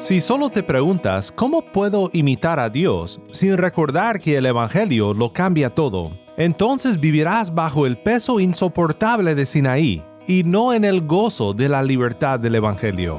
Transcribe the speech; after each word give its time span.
Si 0.00 0.22
solo 0.22 0.48
te 0.48 0.62
preguntas 0.62 1.30
cómo 1.30 1.60
puedo 1.60 2.08
imitar 2.14 2.58
a 2.58 2.70
Dios 2.70 3.20
sin 3.32 3.58
recordar 3.58 4.18
que 4.18 4.38
el 4.38 4.46
Evangelio 4.46 5.12
lo 5.12 5.34
cambia 5.34 5.74
todo, 5.74 6.12
entonces 6.38 6.98
vivirás 6.98 7.54
bajo 7.54 7.86
el 7.86 7.98
peso 7.98 8.40
insoportable 8.40 9.34
de 9.34 9.44
Sinaí 9.44 10.02
y 10.26 10.42
no 10.44 10.72
en 10.72 10.86
el 10.86 11.06
gozo 11.06 11.52
de 11.52 11.68
la 11.68 11.82
libertad 11.82 12.40
del 12.40 12.54
Evangelio. 12.54 13.18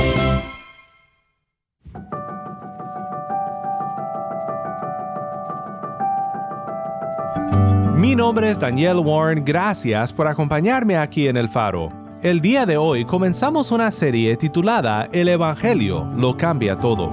Mi 8.01 8.15
nombre 8.15 8.49
es 8.49 8.59
Daniel 8.59 8.97
Warren, 8.97 9.45
gracias 9.45 10.11
por 10.11 10.25
acompañarme 10.25 10.97
aquí 10.97 11.27
en 11.27 11.37
El 11.37 11.47
Faro. 11.47 11.93
El 12.23 12.41
día 12.41 12.65
de 12.65 12.75
hoy 12.75 13.05
comenzamos 13.05 13.71
una 13.71 13.91
serie 13.91 14.35
titulada 14.37 15.07
El 15.11 15.27
Evangelio 15.27 16.11
lo 16.17 16.35
cambia 16.35 16.79
todo. 16.79 17.11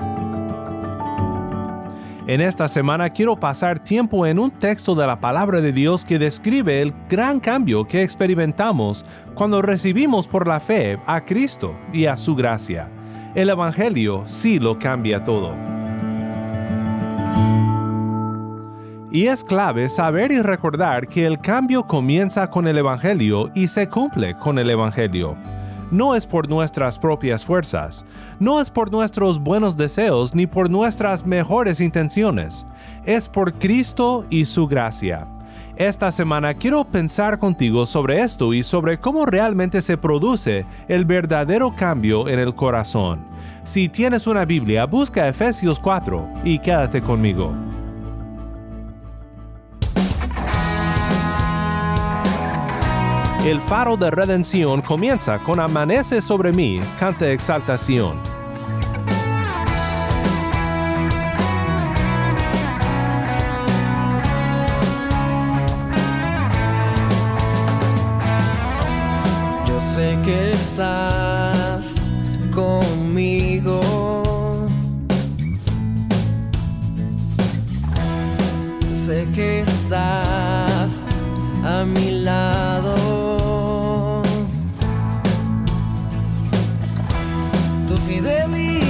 En 2.26 2.40
esta 2.40 2.68
semana 2.68 3.10
quiero 3.10 3.36
pasar 3.36 3.78
tiempo 3.78 4.24
en 4.24 4.38
un 4.38 4.50
texto 4.50 4.94
de 4.94 5.06
la 5.06 5.20
palabra 5.20 5.60
de 5.60 5.72
Dios 5.72 6.06
que 6.06 6.18
describe 6.18 6.80
el 6.80 6.94
gran 7.10 7.38
cambio 7.38 7.84
que 7.84 8.02
experimentamos 8.02 9.04
cuando 9.34 9.60
recibimos 9.60 10.26
por 10.26 10.46
la 10.48 10.58
fe 10.58 10.98
a 11.04 11.22
Cristo 11.22 11.76
y 11.92 12.06
a 12.06 12.16
su 12.16 12.34
gracia. 12.34 12.88
El 13.34 13.50
Evangelio 13.50 14.22
sí 14.24 14.58
lo 14.58 14.78
cambia 14.78 15.22
todo. 15.22 15.77
Y 19.10 19.26
es 19.26 19.42
clave 19.42 19.88
saber 19.88 20.32
y 20.32 20.42
recordar 20.42 21.08
que 21.08 21.24
el 21.24 21.38
cambio 21.40 21.86
comienza 21.86 22.50
con 22.50 22.68
el 22.68 22.76
Evangelio 22.76 23.50
y 23.54 23.68
se 23.68 23.88
cumple 23.88 24.36
con 24.36 24.58
el 24.58 24.68
Evangelio. 24.68 25.34
No 25.90 26.14
es 26.14 26.26
por 26.26 26.50
nuestras 26.50 26.98
propias 26.98 27.42
fuerzas, 27.42 28.04
no 28.38 28.60
es 28.60 28.68
por 28.68 28.92
nuestros 28.92 29.38
buenos 29.38 29.78
deseos 29.78 30.34
ni 30.34 30.46
por 30.46 30.68
nuestras 30.68 31.24
mejores 31.24 31.80
intenciones, 31.80 32.66
es 33.06 33.28
por 33.28 33.54
Cristo 33.54 34.26
y 34.28 34.44
su 34.44 34.66
gracia. 34.66 35.26
Esta 35.76 36.12
semana 36.12 36.52
quiero 36.54 36.84
pensar 36.84 37.38
contigo 37.38 37.86
sobre 37.86 38.20
esto 38.20 38.52
y 38.52 38.62
sobre 38.62 38.98
cómo 38.98 39.24
realmente 39.24 39.80
se 39.80 39.96
produce 39.96 40.66
el 40.88 41.06
verdadero 41.06 41.74
cambio 41.74 42.28
en 42.28 42.40
el 42.40 42.54
corazón. 42.54 43.20
Si 43.64 43.88
tienes 43.88 44.26
una 44.26 44.44
Biblia, 44.44 44.84
busca 44.84 45.28
Efesios 45.28 45.78
4 45.78 46.28
y 46.44 46.58
quédate 46.58 47.00
conmigo. 47.00 47.54
El 53.44 53.60
faro 53.60 53.96
de 53.96 54.10
redención 54.10 54.82
comienza 54.82 55.38
con 55.38 55.60
Amanece 55.60 56.20
sobre 56.20 56.52
mí, 56.52 56.80
cante 56.98 57.32
exaltación. 57.32 58.20
Yo 69.66 69.80
sé 69.94 70.18
que 70.24 70.50
estás 70.50 71.94
conmigo. 72.52 73.80
Sé 78.94 79.26
que 79.34 79.60
estás 79.60 81.06
a 81.64 81.84
mi 81.86 82.10
lado. 82.20 83.27
Fidelidad 88.20 88.87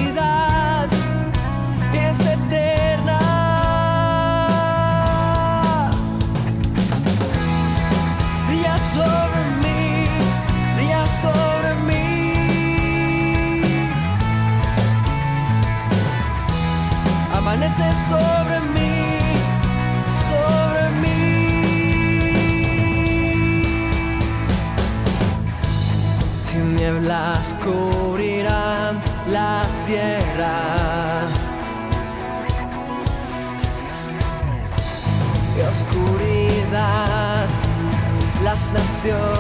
las 39.07 39.38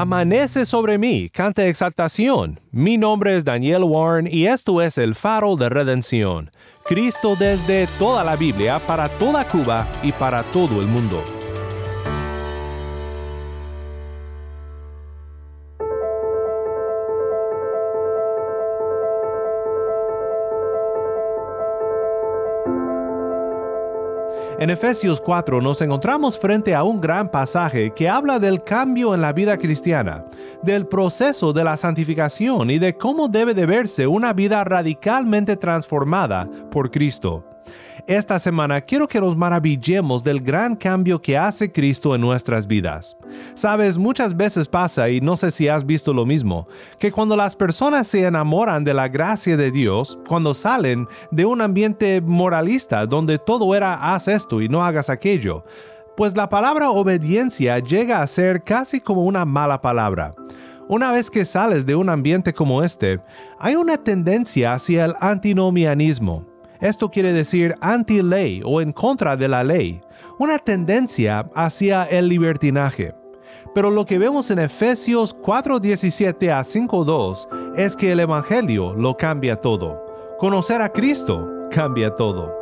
Amanece 0.00 0.64
sobre 0.64 0.96
mí, 0.96 1.28
cante 1.28 1.68
exaltación. 1.68 2.60
Mi 2.70 2.96
nombre 2.96 3.34
es 3.34 3.44
Daniel 3.44 3.82
Warren 3.82 4.28
y 4.30 4.46
esto 4.46 4.80
es 4.80 4.96
el 4.96 5.16
faro 5.16 5.56
de 5.56 5.68
redención. 5.68 6.52
Cristo 6.84 7.34
desde 7.34 7.88
toda 7.98 8.22
la 8.22 8.36
Biblia 8.36 8.78
para 8.78 9.08
toda 9.08 9.44
Cuba 9.48 9.88
y 10.04 10.12
para 10.12 10.44
todo 10.44 10.80
el 10.80 10.86
mundo. 10.86 11.37
En 24.60 24.70
Efesios 24.70 25.20
4 25.20 25.60
nos 25.60 25.80
encontramos 25.82 26.36
frente 26.36 26.74
a 26.74 26.82
un 26.82 27.00
gran 27.00 27.30
pasaje 27.30 27.92
que 27.94 28.08
habla 28.08 28.40
del 28.40 28.64
cambio 28.64 29.14
en 29.14 29.20
la 29.20 29.32
vida 29.32 29.56
cristiana, 29.56 30.24
del 30.64 30.88
proceso 30.88 31.52
de 31.52 31.62
la 31.62 31.76
santificación 31.76 32.68
y 32.68 32.80
de 32.80 32.96
cómo 32.96 33.28
debe 33.28 33.54
de 33.54 33.66
verse 33.66 34.08
una 34.08 34.32
vida 34.32 34.64
radicalmente 34.64 35.56
transformada 35.56 36.48
por 36.72 36.90
Cristo. 36.90 37.47
Esta 38.08 38.38
semana 38.38 38.80
quiero 38.80 39.06
que 39.06 39.20
nos 39.20 39.36
maravillemos 39.36 40.24
del 40.24 40.40
gran 40.40 40.76
cambio 40.76 41.20
que 41.20 41.36
hace 41.36 41.70
Cristo 41.70 42.14
en 42.14 42.22
nuestras 42.22 42.66
vidas. 42.66 43.18
Sabes, 43.52 43.98
muchas 43.98 44.34
veces 44.34 44.66
pasa, 44.66 45.10
y 45.10 45.20
no 45.20 45.36
sé 45.36 45.50
si 45.50 45.68
has 45.68 45.84
visto 45.84 46.14
lo 46.14 46.24
mismo, 46.24 46.66
que 46.98 47.12
cuando 47.12 47.36
las 47.36 47.54
personas 47.54 48.06
se 48.06 48.24
enamoran 48.24 48.82
de 48.82 48.94
la 48.94 49.08
gracia 49.08 49.58
de 49.58 49.70
Dios, 49.70 50.18
cuando 50.26 50.54
salen 50.54 51.06
de 51.30 51.44
un 51.44 51.60
ambiente 51.60 52.22
moralista 52.22 53.04
donde 53.04 53.36
todo 53.36 53.74
era 53.74 54.14
haz 54.14 54.26
esto 54.26 54.62
y 54.62 54.70
no 54.70 54.82
hagas 54.82 55.10
aquello, 55.10 55.66
pues 56.16 56.34
la 56.34 56.48
palabra 56.48 56.88
obediencia 56.88 57.78
llega 57.78 58.22
a 58.22 58.26
ser 58.26 58.64
casi 58.64 59.02
como 59.02 59.24
una 59.24 59.44
mala 59.44 59.82
palabra. 59.82 60.32
Una 60.88 61.12
vez 61.12 61.30
que 61.30 61.44
sales 61.44 61.84
de 61.84 61.94
un 61.94 62.08
ambiente 62.08 62.54
como 62.54 62.82
este, 62.82 63.20
hay 63.58 63.74
una 63.74 63.98
tendencia 63.98 64.72
hacia 64.72 65.04
el 65.04 65.14
antinomianismo 65.20 66.47
esto 66.80 67.10
quiere 67.10 67.32
decir 67.32 67.74
anti-ley 67.80 68.62
o 68.64 68.80
en 68.80 68.92
contra 68.92 69.36
de 69.36 69.48
la 69.48 69.64
ley, 69.64 70.00
una 70.38 70.58
tendencia 70.58 71.48
hacia 71.54 72.04
el 72.04 72.28
libertinaje. 72.28 73.14
Pero 73.74 73.90
lo 73.90 74.06
que 74.06 74.18
vemos 74.18 74.50
en 74.50 74.58
Efesios 74.58 75.34
4:17 75.34 76.50
a 76.50 76.64
5:2 76.64 77.48
es 77.76 77.96
que 77.96 78.12
el 78.12 78.20
Evangelio 78.20 78.94
lo 78.94 79.16
cambia 79.16 79.56
todo. 79.56 80.04
Conocer 80.38 80.80
a 80.80 80.92
Cristo 80.92 81.48
cambia 81.70 82.14
todo. 82.14 82.57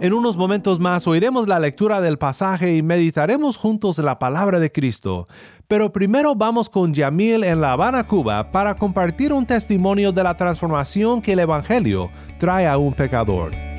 En 0.00 0.14
unos 0.14 0.38
momentos 0.38 0.80
más 0.80 1.06
oiremos 1.06 1.46
la 1.46 1.60
lectura 1.60 2.00
del 2.00 2.16
pasaje 2.16 2.74
y 2.74 2.82
meditaremos 2.82 3.58
juntos 3.58 3.98
la 3.98 4.18
palabra 4.18 4.58
de 4.58 4.72
Cristo. 4.72 5.28
Pero 5.68 5.92
primero 5.92 6.34
vamos 6.34 6.70
con 6.70 6.94
Yamil 6.94 7.44
en 7.44 7.60
La 7.60 7.72
Habana, 7.72 8.04
Cuba, 8.06 8.50
para 8.50 8.76
compartir 8.76 9.34
un 9.34 9.44
testimonio 9.44 10.10
de 10.10 10.22
la 10.22 10.38
transformación 10.38 11.20
que 11.20 11.34
el 11.34 11.40
Evangelio 11.40 12.10
trae 12.38 12.66
a 12.66 12.78
un 12.78 12.94
pecador. 12.94 13.69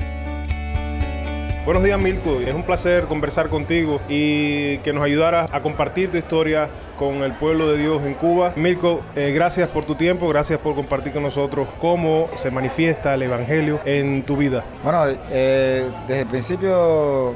Buenos 1.64 1.84
días 1.84 2.00
Milko, 2.00 2.40
es 2.40 2.52
un 2.52 2.64
placer 2.64 3.04
conversar 3.04 3.48
contigo 3.48 4.00
y 4.08 4.78
que 4.78 4.92
nos 4.92 5.04
ayudaras 5.04 5.48
a 5.52 5.62
compartir 5.62 6.10
tu 6.10 6.16
historia 6.16 6.68
con 6.98 7.22
el 7.22 7.34
pueblo 7.34 7.70
de 7.70 7.78
Dios 7.78 8.02
en 8.02 8.14
Cuba. 8.14 8.52
Milko, 8.56 9.02
eh, 9.14 9.30
gracias 9.32 9.68
por 9.68 9.84
tu 9.84 9.94
tiempo, 9.94 10.28
gracias 10.28 10.58
por 10.58 10.74
compartir 10.74 11.12
con 11.12 11.22
nosotros 11.22 11.68
cómo 11.80 12.26
se 12.38 12.50
manifiesta 12.50 13.14
el 13.14 13.22
Evangelio 13.22 13.78
en 13.84 14.24
tu 14.24 14.36
vida. 14.36 14.64
Bueno, 14.82 15.04
eh, 15.30 15.88
desde 16.08 16.22
el 16.22 16.26
principio 16.26 17.32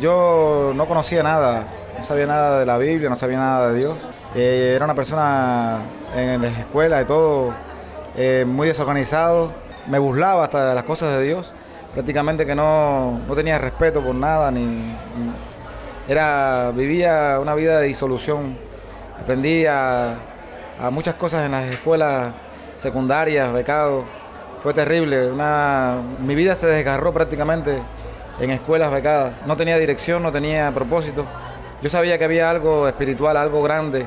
yo 0.00 0.74
no 0.76 0.86
conocía 0.86 1.22
nada, 1.22 1.64
no 1.96 2.04
sabía 2.04 2.26
nada 2.26 2.60
de 2.60 2.66
la 2.66 2.76
Biblia, 2.76 3.08
no 3.08 3.16
sabía 3.16 3.38
nada 3.38 3.72
de 3.72 3.78
Dios. 3.78 3.96
Eh, 4.34 4.74
era 4.76 4.84
una 4.84 4.94
persona 4.94 5.78
en 6.14 6.42
la 6.42 6.48
escuela 6.48 7.00
y 7.00 7.06
todo 7.06 7.54
muy 8.46 8.68
desorganizado, 8.68 9.50
me 9.88 9.98
burlaba 9.98 10.44
hasta 10.44 10.68
de 10.68 10.74
las 10.74 10.84
cosas 10.84 11.16
de 11.16 11.24
Dios 11.24 11.54
prácticamente 11.96 12.44
que 12.44 12.54
no, 12.54 13.22
tenía 13.34 13.58
respeto 13.58 14.04
por 14.04 14.14
nada, 14.14 14.50
ni, 14.50 14.94
era, 16.06 16.70
vivía 16.72 17.38
una 17.40 17.54
vida 17.54 17.80
de 17.80 17.86
disolución. 17.86 18.54
Aprendí 19.18 19.64
a, 19.64 20.14
muchas 20.92 21.14
cosas 21.14 21.46
en 21.46 21.52
las 21.52 21.64
escuelas 21.64 22.34
secundarias, 22.76 23.50
becado. 23.50 24.04
Fue 24.62 24.74
terrible. 24.74 25.32
Una, 25.32 26.02
mi 26.20 26.34
vida 26.34 26.54
se 26.54 26.66
desgarró 26.66 27.14
prácticamente 27.14 27.78
en 28.40 28.50
escuelas 28.50 28.90
becadas. 28.90 29.32
No 29.46 29.56
tenía 29.56 29.78
dirección, 29.78 30.22
no 30.22 30.30
tenía 30.30 30.70
propósito. 30.74 31.24
Yo 31.80 31.88
sabía 31.88 32.18
que 32.18 32.26
había 32.26 32.50
algo 32.50 32.86
espiritual, 32.86 33.38
algo 33.38 33.62
grande, 33.62 34.06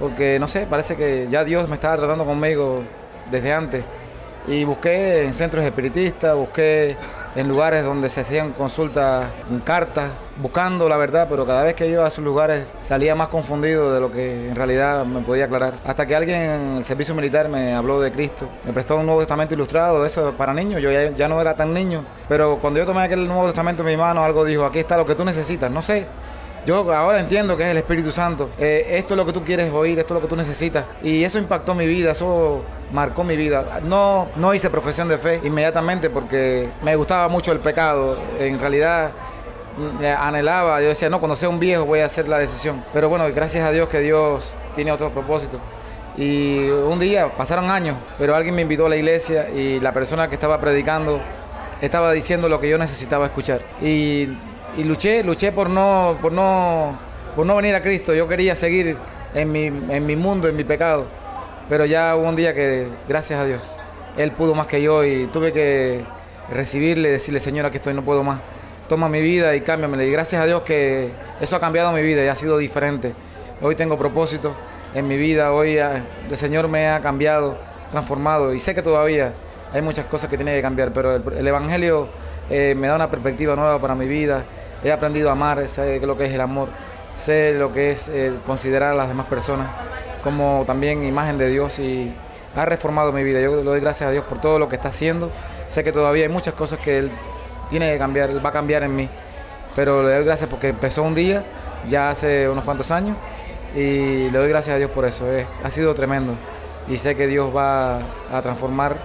porque 0.00 0.40
no 0.40 0.48
sé, 0.48 0.66
parece 0.68 0.96
que 0.96 1.28
ya 1.30 1.44
Dios 1.44 1.68
me 1.68 1.76
estaba 1.76 1.98
tratando 1.98 2.24
conmigo 2.24 2.82
desde 3.30 3.52
antes. 3.52 3.84
Y 4.48 4.64
busqué 4.64 5.24
en 5.24 5.34
centros 5.34 5.62
espiritistas, 5.62 6.34
busqué 6.34 6.96
en 7.36 7.46
lugares 7.46 7.84
donde 7.84 8.08
se 8.08 8.22
hacían 8.22 8.52
consultas 8.52 9.26
en 9.50 9.60
cartas, 9.60 10.10
buscando 10.38 10.88
la 10.88 10.96
verdad, 10.96 11.26
pero 11.28 11.46
cada 11.46 11.62
vez 11.62 11.74
que 11.74 11.86
iba 11.86 12.04
a 12.04 12.08
esos 12.08 12.24
lugares 12.24 12.66
salía 12.80 13.14
más 13.14 13.28
confundido 13.28 13.92
de 13.92 14.00
lo 14.00 14.10
que 14.10 14.48
en 14.48 14.56
realidad 14.56 15.04
me 15.04 15.20
podía 15.20 15.44
aclarar. 15.44 15.74
Hasta 15.84 16.06
que 16.06 16.16
alguien 16.16 16.40
en 16.40 16.76
el 16.78 16.84
servicio 16.84 17.14
militar 17.14 17.48
me 17.48 17.74
habló 17.74 18.00
de 18.00 18.10
Cristo, 18.10 18.48
me 18.64 18.72
prestó 18.72 18.96
un 18.96 19.04
Nuevo 19.04 19.20
Testamento 19.20 19.54
ilustrado, 19.54 20.04
eso 20.06 20.32
para 20.32 20.54
niños, 20.54 20.80
yo 20.80 20.90
ya, 20.90 21.28
no 21.28 21.40
era 21.40 21.54
tan 21.54 21.74
niño, 21.74 22.02
pero 22.28 22.56
cuando 22.56 22.80
yo 22.80 22.86
tomé 22.86 23.02
aquel 23.02 23.26
Nuevo 23.26 23.46
Testamento 23.46 23.82
en 23.82 23.88
mi 23.88 23.96
mano, 23.96 24.24
algo 24.24 24.46
dijo, 24.46 24.64
aquí 24.64 24.78
está 24.78 24.96
lo 24.96 25.04
que 25.04 25.14
tú 25.14 25.24
necesitas, 25.24 25.70
no 25.70 25.82
sé, 25.82 26.06
yo 26.68 26.92
ahora 26.92 27.18
entiendo 27.18 27.56
que 27.56 27.62
es 27.62 27.70
el 27.70 27.78
Espíritu 27.78 28.12
Santo. 28.12 28.50
Eh, 28.58 28.84
esto 28.90 29.14
es 29.14 29.16
lo 29.16 29.24
que 29.24 29.32
tú 29.32 29.42
quieres 29.42 29.72
oír, 29.72 29.98
esto 29.98 30.12
es 30.12 30.20
lo 30.20 30.20
que 30.20 30.28
tú 30.28 30.36
necesitas. 30.36 30.84
Y 31.02 31.24
eso 31.24 31.38
impactó 31.38 31.74
mi 31.74 31.86
vida, 31.86 32.10
eso 32.10 32.62
marcó 32.92 33.24
mi 33.24 33.36
vida. 33.36 33.80
No, 33.84 34.28
no 34.36 34.52
hice 34.52 34.68
profesión 34.68 35.08
de 35.08 35.16
fe 35.16 35.40
inmediatamente 35.42 36.10
porque 36.10 36.68
me 36.82 36.94
gustaba 36.94 37.28
mucho 37.28 37.52
el 37.52 37.60
pecado. 37.60 38.18
En 38.38 38.60
realidad 38.60 39.12
mm, 39.78 40.04
anhelaba, 40.20 40.82
yo 40.82 40.88
decía, 40.88 41.08
no, 41.08 41.20
cuando 41.20 41.36
sea 41.36 41.48
un 41.48 41.58
viejo 41.58 41.86
voy 41.86 42.00
a 42.00 42.04
hacer 42.04 42.28
la 42.28 42.36
decisión. 42.36 42.84
Pero 42.92 43.08
bueno, 43.08 43.24
gracias 43.34 43.64
a 43.64 43.72
Dios 43.72 43.88
que 43.88 44.00
Dios 44.00 44.52
tiene 44.76 44.92
otro 44.92 45.08
propósito. 45.10 45.58
Y 46.18 46.68
un 46.68 47.00
día, 47.00 47.30
pasaron 47.34 47.70
años, 47.70 47.96
pero 48.18 48.36
alguien 48.36 48.54
me 48.54 48.60
invitó 48.60 48.84
a 48.84 48.88
la 48.90 48.96
iglesia 48.96 49.48
y 49.48 49.80
la 49.80 49.94
persona 49.94 50.28
que 50.28 50.34
estaba 50.34 50.60
predicando 50.60 51.18
estaba 51.80 52.12
diciendo 52.12 52.50
lo 52.50 52.60
que 52.60 52.68
yo 52.68 52.76
necesitaba 52.76 53.24
escuchar. 53.24 53.62
Y 53.80 54.28
y 54.76 54.84
luché, 54.84 55.22
luché 55.22 55.52
por 55.52 55.70
no, 55.70 56.18
por 56.20 56.32
no, 56.32 56.98
por 57.34 57.46
no 57.46 57.56
venir 57.56 57.74
a 57.74 57.82
Cristo. 57.82 58.14
Yo 58.14 58.28
quería 58.28 58.54
seguir 58.54 58.96
en 59.34 59.52
mi, 59.52 59.66
en 59.66 60.06
mi 60.06 60.16
mundo, 60.16 60.48
en 60.48 60.56
mi 60.56 60.64
pecado. 60.64 61.06
Pero 61.68 61.84
ya 61.84 62.16
hubo 62.16 62.28
un 62.28 62.36
día 62.36 62.54
que, 62.54 62.88
gracias 63.08 63.40
a 63.40 63.44
Dios, 63.44 63.76
Él 64.16 64.32
pudo 64.32 64.54
más 64.54 64.66
que 64.66 64.80
yo 64.80 65.04
y 65.04 65.26
tuve 65.26 65.52
que 65.52 66.02
recibirle, 66.50 67.10
decirle, 67.10 67.40
Señor, 67.40 67.66
aquí 67.66 67.76
estoy, 67.76 67.94
no 67.94 68.04
puedo 68.04 68.22
más. 68.22 68.40
Toma 68.88 69.08
mi 69.08 69.20
vida 69.20 69.54
y 69.54 69.60
cámbiamela. 69.60 70.04
Y 70.04 70.10
gracias 70.10 70.42
a 70.42 70.46
Dios 70.46 70.62
que 70.62 71.10
eso 71.40 71.56
ha 71.56 71.60
cambiado 71.60 71.92
mi 71.92 72.02
vida 72.02 72.24
y 72.24 72.28
ha 72.28 72.34
sido 72.34 72.56
diferente. 72.56 73.14
Hoy 73.60 73.74
tengo 73.74 73.98
propósito 73.98 74.54
en 74.94 75.06
mi 75.06 75.16
vida, 75.16 75.52
hoy 75.52 75.78
ah, 75.78 76.02
el 76.30 76.36
Señor 76.36 76.68
me 76.68 76.88
ha 76.88 77.00
cambiado, 77.00 77.58
transformado 77.90 78.54
y 78.54 78.58
sé 78.58 78.74
que 78.74 78.82
todavía 78.82 79.34
hay 79.72 79.82
muchas 79.82 80.06
cosas 80.06 80.30
que 80.30 80.36
tiene 80.36 80.54
que 80.54 80.62
cambiar, 80.62 80.92
pero 80.92 81.16
el, 81.16 81.46
Evangelio 81.46 82.08
eh, 82.48 82.74
me 82.76 82.86
da 82.86 82.94
una 82.94 83.10
perspectiva 83.10 83.54
nueva 83.54 83.80
para 83.80 83.94
mi 83.94 84.06
vida 84.06 84.44
he 84.82 84.92
aprendido 84.92 85.28
a 85.28 85.32
amar, 85.32 85.66
sé 85.68 86.00
lo 86.00 86.16
que 86.16 86.26
es 86.26 86.32
el 86.32 86.40
amor, 86.40 86.68
sé 87.16 87.54
lo 87.54 87.72
que 87.72 87.90
es 87.90 88.08
eh, 88.08 88.32
considerar 88.46 88.92
a 88.92 88.96
las 88.96 89.08
demás 89.08 89.26
personas 89.26 89.68
como 90.22 90.64
también 90.66 91.04
imagen 91.04 91.38
de 91.38 91.48
Dios 91.48 91.78
y 91.78 92.12
ha 92.54 92.64
reformado 92.64 93.12
mi 93.12 93.22
vida. 93.22 93.40
Yo 93.40 93.56
le 93.56 93.62
doy 93.62 93.80
gracias 93.80 94.08
a 94.08 94.12
Dios 94.12 94.24
por 94.24 94.40
todo 94.40 94.58
lo 94.58 94.68
que 94.68 94.76
está 94.76 94.88
haciendo. 94.88 95.30
Sé 95.66 95.84
que 95.84 95.92
todavía 95.92 96.24
hay 96.24 96.28
muchas 96.28 96.54
cosas 96.54 96.80
que 96.80 96.98
Él 96.98 97.10
tiene 97.70 97.92
que 97.92 97.98
cambiar, 97.98 98.30
Él 98.30 98.44
va 98.44 98.50
a 98.50 98.52
cambiar 98.52 98.82
en 98.82 98.94
mí. 98.94 99.08
Pero 99.74 100.02
le 100.02 100.14
doy 100.14 100.24
gracias 100.24 100.50
porque 100.50 100.68
empezó 100.68 101.02
un 101.02 101.14
día, 101.14 101.44
ya 101.88 102.10
hace 102.10 102.48
unos 102.48 102.64
cuantos 102.64 102.90
años, 102.90 103.16
y 103.74 104.30
le 104.30 104.38
doy 104.38 104.48
gracias 104.48 104.74
a 104.74 104.78
Dios 104.78 104.90
por 104.90 105.04
eso. 105.04 105.26
ha 105.62 105.70
sido 105.70 105.94
tremendo. 105.94 106.34
Y 106.88 106.96
sé 106.96 107.14
que 107.14 107.26
Dios 107.26 107.54
va 107.54 107.98
a 108.32 108.42
transformar 108.42 108.96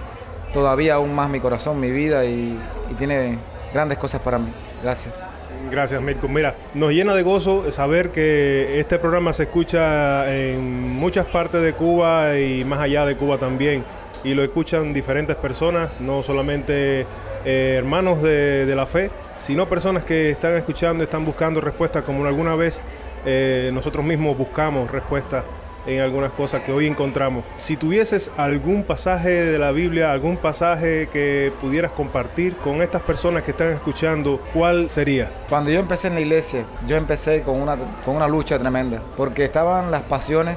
todavía 0.52 0.94
aún 0.94 1.14
más 1.14 1.28
mi 1.28 1.38
corazón, 1.40 1.78
mi 1.78 1.90
vida, 1.90 2.24
y 2.24 2.58
tiene 2.98 3.38
grandes 3.72 3.98
cosas 3.98 4.20
para 4.22 4.38
mí. 4.38 4.50
Gracias. 4.82 5.33
Gracias, 5.74 6.00
Mirko. 6.00 6.28
Mira, 6.28 6.54
nos 6.72 6.92
llena 6.92 7.16
de 7.16 7.24
gozo 7.24 7.72
saber 7.72 8.12
que 8.12 8.78
este 8.78 8.96
programa 9.00 9.32
se 9.32 9.42
escucha 9.42 10.32
en 10.32 10.62
muchas 10.62 11.26
partes 11.26 11.60
de 11.62 11.72
Cuba 11.72 12.38
y 12.38 12.64
más 12.64 12.78
allá 12.78 13.04
de 13.04 13.16
Cuba 13.16 13.38
también. 13.38 13.82
Y 14.22 14.34
lo 14.34 14.44
escuchan 14.44 14.94
diferentes 14.94 15.34
personas, 15.34 16.00
no 16.00 16.22
solamente 16.22 17.06
eh, 17.44 17.74
hermanos 17.76 18.22
de, 18.22 18.72
la 18.72 18.86
fe, 18.86 19.10
sino 19.42 19.68
personas 19.68 20.04
que 20.04 20.30
están 20.30 20.52
escuchando, 20.52 21.02
están 21.02 21.24
buscando 21.24 21.60
respuestas 21.60 22.04
como 22.04 22.24
alguna 22.24 22.54
vez 22.54 22.80
eh, 23.26 23.70
nosotros 23.74 24.04
mismos 24.04 24.38
buscamos 24.38 24.88
respuestas 24.92 25.42
en 25.86 26.00
algunas 26.00 26.32
cosas 26.32 26.62
que 26.62 26.72
hoy 26.72 26.86
encontramos. 26.86 27.44
Si 27.56 27.76
tuvieses 27.76 28.30
algún 28.36 28.84
pasaje 28.84 29.28
de 29.28 29.58
la 29.58 29.70
Biblia, 29.72 30.12
algún 30.12 30.36
pasaje 30.36 31.08
que 31.12 31.52
pudieras 31.60 31.92
compartir 31.92 32.56
con 32.56 32.82
estas 32.82 33.02
personas 33.02 33.42
que 33.42 33.50
están 33.50 33.68
escuchando, 33.68 34.40
¿cuál 34.52 34.88
sería? 34.90 35.30
Cuando 35.48 35.70
yo 35.70 35.80
empecé 35.80 36.08
en 36.08 36.14
la 36.14 36.20
iglesia, 36.20 36.64
yo 36.86 36.96
empecé 36.96 37.42
con 37.42 37.60
una, 37.60 37.76
con 38.04 38.16
una 38.16 38.28
lucha 38.28 38.58
tremenda, 38.58 39.02
porque 39.16 39.44
estaban 39.44 39.90
las 39.90 40.02
pasiones, 40.02 40.56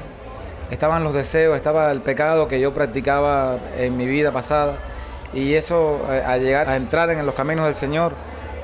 estaban 0.70 1.04
los 1.04 1.14
deseos, 1.14 1.56
estaba 1.56 1.90
el 1.90 2.00
pecado 2.00 2.48
que 2.48 2.60
yo 2.60 2.72
practicaba 2.72 3.58
en 3.78 3.96
mi 3.96 4.06
vida 4.06 4.32
pasada, 4.32 4.76
y 5.34 5.54
eso 5.54 6.00
eh, 6.10 6.22
a 6.26 6.38
llegar 6.38 6.68
a 6.68 6.76
entrar 6.76 7.10
en 7.10 7.24
los 7.26 7.34
caminos 7.34 7.66
del 7.66 7.74
Señor, 7.74 8.14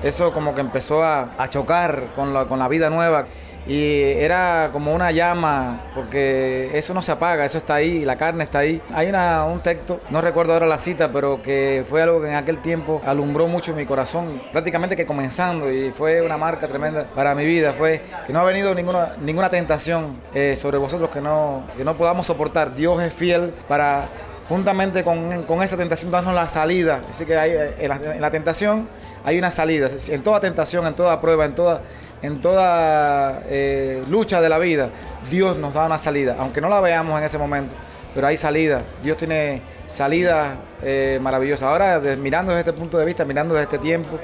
eso 0.03 0.33
como 0.33 0.55
que 0.55 0.61
empezó 0.61 1.03
a, 1.03 1.31
chocar 1.49 2.05
con 2.15 2.35
la, 2.35 2.47
con 2.47 2.59
la 2.59 2.69
vida 2.69 2.91
nueva 2.91 3.27
y 3.67 4.03
era 4.19 4.71
como 4.73 4.95
una 4.95 5.11
llama, 5.11 5.81
porque 5.95 6.71
eso 6.75 6.93
no 6.93 7.01
se 7.03 7.13
apaga, 7.13 7.45
eso 7.45 7.59
está 7.59 7.77
ahí, 7.77 8.05
la 8.05 8.17
carne 8.17 8.45
está 8.45 8.59
ahí. 8.59 8.81
Hay 8.93 9.09
una, 9.09 9.45
un 9.45 9.61
texto, 9.61 10.01
no 10.11 10.21
recuerdo 10.21 10.53
ahora 10.53 10.67
la 10.67 10.79
cita, 10.79 11.11
pero 11.11 11.41
que 11.41 11.85
fue 11.89 12.03
algo 12.03 12.21
que 12.21 12.29
en 12.29 12.35
aquel 12.35 12.59
tiempo 12.59 13.01
alumbró 13.07 13.47
mucho 13.49 13.75
mi 13.75 13.87
corazón, 13.87 14.43
prácticamente 14.53 14.97
que 14.97 15.07
comenzando, 15.07 15.73
y 15.73 15.93
fue 15.93 16.21
una 16.21 16.37
marca 16.37 16.69
tremenda 16.69 17.05
para 17.15 17.35
mi 17.35 17.45
vida, 17.47 17.73
fue 17.73 18.03
que 18.27 18.33
no 18.33 18.41
ha 18.41 18.45
venido 18.45 18.75
ninguna, 18.75 19.13
ninguna 19.21 19.49
tentación 19.49 20.19
eh, 20.35 20.57
sobre 20.57 20.79
vosotros 20.79 21.11
que 21.11 21.21
no, 21.21 21.65
que 21.77 21.85
no 21.85 21.97
podamos 21.97 22.27
soportar. 22.27 22.75
Dios 22.75 23.03
es 23.03 23.13
fiel 23.13 23.53
para 23.69 24.05
juntamente 24.49 25.03
con, 25.03 25.45
con, 25.45 25.63
esa 25.63 25.77
tentación 25.77 26.11
darnos 26.11 26.35
la 26.35 26.49
salida. 26.49 27.01
Así 27.09 27.25
que 27.25 27.37
hay, 27.37 27.53
la, 27.89 27.97
en, 27.97 28.21
la, 28.21 28.31
tentación 28.31 28.89
hay 29.25 29.39
una 29.39 29.51
salida. 29.51 29.89
En 30.09 30.23
toda 30.23 30.41
tentación, 30.41 30.87
en 30.87 30.95
toda 30.95 31.21
prueba, 31.21 31.45
en 31.45 31.55
toda, 31.55 31.81
en 32.25 32.41
toda 32.41 33.43
eh, 33.49 34.03
lucha 34.09 34.41
de 34.41 34.49
la 34.49 34.59
vida, 34.59 34.89
Dios 35.31 35.59
nos 35.59 35.75
da 35.75 35.85
una 35.85 35.99
salida. 35.99 36.37
Aunque 36.39 36.61
no 36.61 36.71
la 36.71 36.81
veamos 36.81 37.19
en 37.19 37.25
ese 37.25 37.37
momento, 37.37 37.75
pero 38.15 38.27
hay 38.27 38.39
salida. 38.39 38.81
Dios 39.03 39.19
tiene 39.19 39.61
salida 39.87 40.55
eh, 40.83 41.19
maravillosa. 41.21 41.69
Ahora, 41.69 42.01
mirando 42.17 42.53
desde 42.53 42.71
este 42.71 42.73
punto 42.73 42.97
de 42.97 43.05
vista, 43.05 43.27
mirando 43.27 43.55
desde 43.55 43.65
este 43.65 43.79
tiempo, 43.79 44.19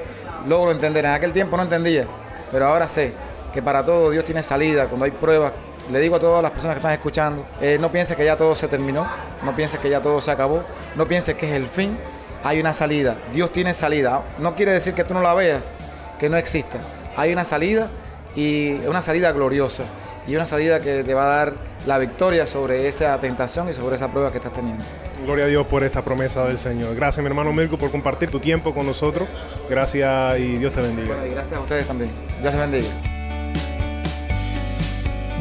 logro 0.49 0.71
entender. 0.71 1.04
En 1.04 1.11
aquel 1.11 1.33
tiempo 1.33 1.59
no 1.59 1.64
entendía, 1.64 2.07
pero 2.50 2.69
ahora 2.69 2.88
sé 2.88 3.12
que 3.52 3.61
para 3.61 3.85
todo 3.85 4.11
Dios 4.11 4.25
tiene 4.25 4.42
salida. 4.42 4.87
Cuando 4.87 5.04
hay 5.04 5.11
pruebas, 5.11 5.52
le 5.92 6.00
digo 6.00 6.16
a 6.16 6.21
todas 6.21 6.42
las 6.42 6.52
personas 6.52 6.76
que 6.76 6.78
están 6.78 6.92
escuchando, 6.92 7.45
eh, 7.61 7.76
no 7.78 7.90
pienses 7.90 8.16
que 8.16 8.25
ya 8.25 8.35
todo 8.35 8.54
se 8.54 8.66
terminó, 8.66 9.07
no 9.45 9.54
pienses 9.54 9.78
que 9.78 9.90
ya 9.90 10.00
todo 10.00 10.23
se 10.23 10.30
acabó, 10.30 10.62
no 10.97 11.07
pienses 11.07 11.35
que 11.35 11.50
es 11.50 11.52
el 11.52 11.66
fin, 11.66 11.99
hay 12.42 12.61
una 12.61 12.73
salida, 12.73 13.16
Dios 13.35 13.52
tiene 13.52 13.75
salida. 13.75 14.23
No 14.38 14.54
quiere 14.54 14.73
decir 14.73 14.95
que 14.95 15.04
tú 15.04 15.12
no 15.12 15.21
la 15.21 15.35
veas, 15.35 15.75
que 16.19 16.30
no 16.30 16.38
exista. 16.38 16.78
Hay 17.20 17.34
una 17.34 17.44
salida 17.44 17.90
y 18.34 18.72
una 18.88 19.02
salida 19.02 19.30
gloriosa 19.32 19.82
y 20.26 20.36
una 20.36 20.46
salida 20.46 20.80
que 20.80 21.04
te 21.04 21.12
va 21.12 21.24
a 21.24 21.36
dar 21.36 21.54
la 21.86 21.98
victoria 21.98 22.46
sobre 22.46 22.88
esa 22.88 23.20
tentación 23.20 23.68
y 23.68 23.74
sobre 23.74 23.96
esa 23.96 24.08
prueba 24.08 24.30
que 24.30 24.38
estás 24.38 24.54
teniendo. 24.54 24.82
Gloria 25.26 25.44
a 25.44 25.48
Dios 25.48 25.66
por 25.66 25.84
esta 25.84 26.02
promesa 26.02 26.46
del 26.46 26.58
Señor. 26.58 26.94
Gracias, 26.94 27.22
mi 27.22 27.28
hermano 27.28 27.52
Mirko, 27.52 27.76
por 27.76 27.90
compartir 27.90 28.30
tu 28.30 28.40
tiempo 28.40 28.72
con 28.72 28.86
nosotros. 28.86 29.28
Gracias 29.68 30.38
y 30.38 30.56
Dios 30.56 30.72
te 30.72 30.80
bendiga. 30.80 31.08
Bueno, 31.08 31.26
y 31.26 31.34
gracias 31.34 31.58
a 31.58 31.60
ustedes 31.60 31.86
también. 31.86 32.10
Dios 32.40 32.54
les 32.54 32.62
bendiga. 32.62 32.88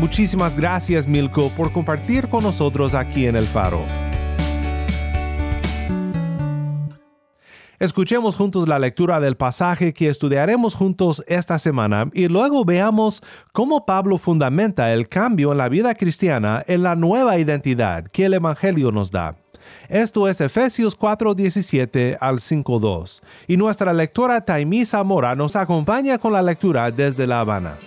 Muchísimas 0.01 0.57
gracias 0.57 1.07
Milko 1.07 1.50
por 1.55 1.71
compartir 1.71 2.27
con 2.27 2.43
nosotros 2.43 2.93
aquí 2.93 3.25
en 3.25 3.38
El 3.38 3.45
Faro. 3.45 4.09
Escuchemos 7.79 8.36
juntos 8.36 8.67
la 8.67 8.77
lectura 8.77 9.21
del 9.21 9.38
pasaje 9.38 9.93
que 9.93 10.09
estudiaremos 10.09 10.75
juntos 10.75 11.24
esta 11.27 11.57
semana 11.57 12.09
y 12.12 12.27
luego 12.27 12.65
veamos 12.65 13.24
cómo 13.53 13.86
Pablo 13.86 14.17
fundamenta 14.17 14.93
el 14.93 15.07
cambio 15.07 15.53
en 15.53 15.59
la 15.59 15.69
vida 15.69 15.95
cristiana 15.95 16.62
en 16.67 16.83
la 16.83 16.98
nueva 16.98 17.38
identidad 17.38 18.03
que 18.03 18.25
el 18.25 18.33
Evangelio 18.33 18.91
nos 18.91 19.12
da. 19.12 19.38
Esto 19.88 20.27
es 20.27 20.41
Efesios 20.41 20.98
4:17 20.98 22.17
al 22.19 22.41
5:2 22.41 23.21
y 23.48 23.55
nuestra 23.55 23.93
lectora 23.93 24.41
Taimisa 24.41 25.01
Mora 25.05 25.33
nos 25.36 25.55
acompaña 25.55 26.17
con 26.17 26.33
la 26.33 26.41
lectura 26.41 26.91
desde 26.91 27.27
La 27.27 27.39
Habana. 27.39 27.77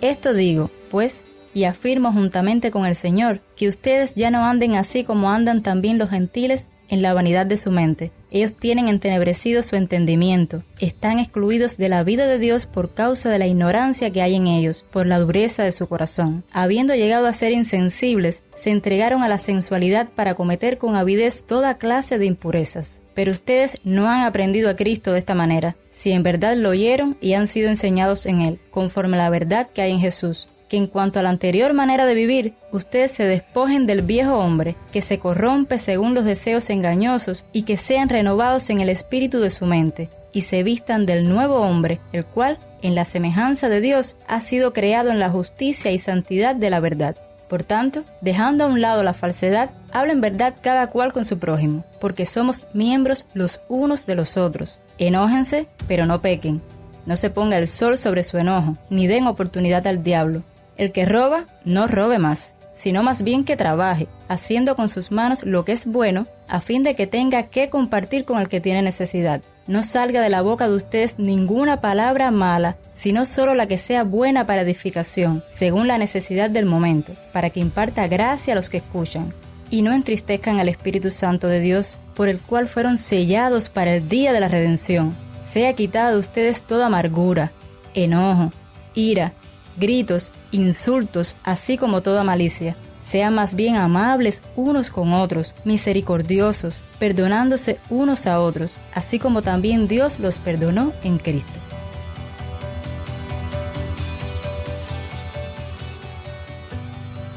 Esto 0.00 0.32
digo, 0.32 0.72
pues, 0.90 1.24
y 1.54 1.64
afirmo 1.64 2.12
juntamente 2.12 2.72
con 2.72 2.84
el 2.84 2.96
Señor, 2.96 3.40
que 3.56 3.68
ustedes 3.68 4.16
ya 4.16 4.32
no 4.32 4.44
anden 4.44 4.74
así 4.74 5.04
como 5.04 5.30
andan 5.30 5.62
también 5.62 5.98
los 5.98 6.10
gentiles 6.10 6.66
en 6.88 7.02
la 7.02 7.14
vanidad 7.14 7.46
de 7.46 7.56
su 7.56 7.70
mente. 7.70 8.10
Ellos 8.30 8.54
tienen 8.54 8.88
entenebrecido 8.88 9.62
su 9.62 9.76
entendimiento, 9.76 10.62
están 10.80 11.18
excluidos 11.18 11.78
de 11.78 11.88
la 11.88 12.02
vida 12.04 12.26
de 12.26 12.38
Dios 12.38 12.66
por 12.66 12.92
causa 12.92 13.30
de 13.30 13.38
la 13.38 13.46
ignorancia 13.46 14.10
que 14.10 14.22
hay 14.22 14.34
en 14.34 14.46
ellos, 14.46 14.84
por 14.90 15.06
la 15.06 15.18
dureza 15.18 15.62
de 15.62 15.72
su 15.72 15.88
corazón. 15.88 16.44
Habiendo 16.52 16.94
llegado 16.94 17.26
a 17.26 17.32
ser 17.32 17.52
insensibles, 17.52 18.42
se 18.56 18.70
entregaron 18.70 19.22
a 19.22 19.28
la 19.28 19.38
sensualidad 19.38 20.08
para 20.14 20.34
cometer 20.34 20.78
con 20.78 20.96
avidez 20.96 21.44
toda 21.46 21.78
clase 21.78 22.18
de 22.18 22.26
impurezas. 22.26 23.00
Pero 23.14 23.32
ustedes 23.32 23.78
no 23.82 24.08
han 24.08 24.22
aprendido 24.22 24.70
a 24.70 24.76
Cristo 24.76 25.12
de 25.12 25.18
esta 25.18 25.34
manera, 25.34 25.74
si 25.90 26.12
en 26.12 26.22
verdad 26.22 26.56
lo 26.56 26.70
oyeron 26.70 27.16
y 27.20 27.32
han 27.32 27.46
sido 27.46 27.68
enseñados 27.68 28.26
en 28.26 28.42
Él, 28.42 28.58
conforme 28.70 29.16
a 29.16 29.24
la 29.24 29.30
verdad 29.30 29.68
que 29.74 29.82
hay 29.82 29.92
en 29.92 30.00
Jesús 30.00 30.48
que 30.68 30.76
en 30.76 30.86
cuanto 30.86 31.18
a 31.18 31.22
la 31.22 31.30
anterior 31.30 31.72
manera 31.72 32.04
de 32.04 32.14
vivir, 32.14 32.54
ustedes 32.72 33.12
se 33.12 33.24
despojen 33.24 33.86
del 33.86 34.02
viejo 34.02 34.38
hombre, 34.38 34.76
que 34.92 35.00
se 35.00 35.18
corrompe 35.18 35.78
según 35.78 36.14
los 36.14 36.24
deseos 36.24 36.70
engañosos, 36.70 37.44
y 37.52 37.62
que 37.62 37.76
sean 37.76 38.08
renovados 38.08 38.70
en 38.70 38.80
el 38.80 38.88
espíritu 38.88 39.40
de 39.40 39.50
su 39.50 39.66
mente, 39.66 40.10
y 40.32 40.42
se 40.42 40.62
vistan 40.62 41.06
del 41.06 41.28
nuevo 41.28 41.56
hombre, 41.56 42.00
el 42.12 42.24
cual, 42.24 42.58
en 42.82 42.94
la 42.94 43.04
semejanza 43.04 43.68
de 43.68 43.80
Dios, 43.80 44.16
ha 44.28 44.40
sido 44.40 44.72
creado 44.72 45.10
en 45.10 45.18
la 45.18 45.30
justicia 45.30 45.90
y 45.90 45.98
santidad 45.98 46.54
de 46.54 46.70
la 46.70 46.80
verdad. 46.80 47.16
Por 47.48 47.62
tanto, 47.62 48.04
dejando 48.20 48.64
a 48.64 48.66
un 48.66 48.82
lado 48.82 49.02
la 49.02 49.14
falsedad, 49.14 49.70
hablen 49.90 50.20
verdad 50.20 50.54
cada 50.60 50.88
cual 50.88 51.12
con 51.14 51.24
su 51.24 51.38
prójimo, 51.38 51.84
porque 51.98 52.26
somos 52.26 52.66
miembros 52.74 53.26
los 53.32 53.62
unos 53.68 54.04
de 54.04 54.14
los 54.14 54.36
otros. 54.36 54.80
Enójense, 54.98 55.66
pero 55.86 56.04
no 56.04 56.20
pequen. 56.20 56.60
No 57.06 57.16
se 57.16 57.30
ponga 57.30 57.56
el 57.56 57.66
sol 57.66 57.96
sobre 57.96 58.22
su 58.22 58.36
enojo, 58.36 58.76
ni 58.90 59.06
den 59.06 59.26
oportunidad 59.26 59.86
al 59.86 60.02
diablo. 60.02 60.42
El 60.78 60.92
que 60.92 61.04
roba, 61.04 61.46
no 61.64 61.88
robe 61.88 62.18
más, 62.18 62.54
sino 62.72 63.02
más 63.02 63.22
bien 63.22 63.44
que 63.44 63.56
trabaje, 63.56 64.06
haciendo 64.28 64.76
con 64.76 64.88
sus 64.88 65.10
manos 65.10 65.42
lo 65.42 65.64
que 65.64 65.72
es 65.72 65.86
bueno, 65.86 66.28
a 66.46 66.60
fin 66.60 66.84
de 66.84 66.94
que 66.94 67.08
tenga 67.08 67.42
que 67.42 67.68
compartir 67.68 68.24
con 68.24 68.38
el 68.38 68.48
que 68.48 68.60
tiene 68.60 68.82
necesidad. 68.82 69.42
No 69.66 69.82
salga 69.82 70.20
de 70.20 70.30
la 70.30 70.42
boca 70.42 70.68
de 70.68 70.76
ustedes 70.76 71.18
ninguna 71.18 71.80
palabra 71.80 72.30
mala, 72.30 72.76
sino 72.94 73.26
solo 73.26 73.56
la 73.56 73.66
que 73.66 73.78
sea 73.78 74.04
buena 74.04 74.46
para 74.46 74.62
edificación, 74.62 75.42
según 75.48 75.88
la 75.88 75.98
necesidad 75.98 76.50
del 76.50 76.66
momento, 76.66 77.14
para 77.32 77.50
que 77.50 77.58
imparta 77.58 78.06
gracia 78.06 78.52
a 78.52 78.56
los 78.56 78.70
que 78.70 78.76
escuchan. 78.76 79.34
Y 79.70 79.82
no 79.82 79.92
entristezcan 79.92 80.60
al 80.60 80.68
Espíritu 80.68 81.10
Santo 81.10 81.48
de 81.48 81.58
Dios, 81.58 81.98
por 82.14 82.28
el 82.28 82.40
cual 82.40 82.68
fueron 82.68 82.96
sellados 82.96 83.68
para 83.68 83.92
el 83.96 84.08
día 84.08 84.32
de 84.32 84.40
la 84.40 84.48
redención. 84.48 85.16
Sea 85.44 85.72
quitada 85.72 86.12
de 86.12 86.18
ustedes 86.18 86.62
toda 86.62 86.86
amargura, 86.86 87.50
enojo, 87.94 88.52
ira, 88.94 89.32
gritos, 89.78 90.32
insultos, 90.50 91.36
así 91.44 91.76
como 91.76 92.02
toda 92.02 92.24
malicia. 92.24 92.76
Sean 93.00 93.34
más 93.34 93.54
bien 93.54 93.76
amables 93.76 94.42
unos 94.56 94.90
con 94.90 95.14
otros, 95.14 95.54
misericordiosos, 95.64 96.82
perdonándose 96.98 97.78
unos 97.88 98.26
a 98.26 98.40
otros, 98.40 98.78
así 98.92 99.18
como 99.18 99.42
también 99.42 99.88
Dios 99.88 100.18
los 100.18 100.38
perdonó 100.38 100.92
en 101.02 101.18
Cristo. 101.18 101.60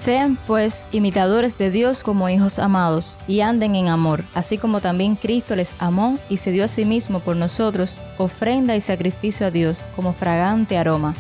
Sean 0.02 0.36
pues 0.48 0.90
imitadores 0.92 1.60
de 1.60 1.70
Dios 1.70 2.04
como 2.04 2.28
hijos 2.28 2.58
amados, 2.58 3.20
y 3.28 3.42
anden 3.42 3.76
en 3.76 3.88
amor, 3.88 4.24
así 4.34 4.58
como 4.58 4.82
también 4.82 5.16
Cristo 5.16 5.56
les 5.56 5.76
amó 5.78 6.18
y 6.28 6.38
se 6.38 6.50
dio 6.50 6.64
a 6.64 6.68
sí 6.68 6.86
mismo 6.86 7.20
por 7.20 7.36
nosotros, 7.36 7.98
ofrenda 8.18 8.76
y 8.76 8.82
sacrificio 8.82 9.46
a 9.46 9.52
Dios 9.52 9.84
como 9.96 10.14
fragante 10.14 10.76
aroma. 10.80 11.14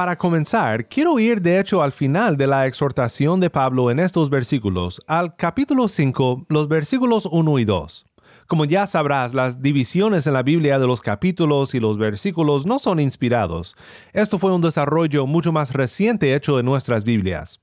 Para 0.00 0.16
comenzar, 0.16 0.86
quiero 0.88 1.18
ir 1.18 1.42
de 1.42 1.60
hecho 1.60 1.82
al 1.82 1.92
final 1.92 2.38
de 2.38 2.46
la 2.46 2.66
exhortación 2.66 3.38
de 3.38 3.50
Pablo 3.50 3.90
en 3.90 3.98
estos 3.98 4.30
versículos, 4.30 5.02
al 5.06 5.36
capítulo 5.36 5.88
5, 5.88 6.46
los 6.48 6.68
versículos 6.68 7.28
1 7.30 7.58
y 7.58 7.66
2. 7.66 8.06
Como 8.50 8.64
ya 8.64 8.88
sabrás, 8.88 9.32
las 9.32 9.62
divisiones 9.62 10.26
en 10.26 10.32
la 10.32 10.42
Biblia 10.42 10.80
de 10.80 10.86
los 10.88 11.00
capítulos 11.00 11.72
y 11.76 11.78
los 11.78 11.98
versículos 11.98 12.66
no 12.66 12.80
son 12.80 12.98
inspirados. 12.98 13.76
Esto 14.12 14.40
fue 14.40 14.52
un 14.52 14.60
desarrollo 14.60 15.24
mucho 15.28 15.52
más 15.52 15.72
reciente 15.72 16.34
hecho 16.34 16.58
en 16.58 16.66
nuestras 16.66 17.04
Biblias. 17.04 17.60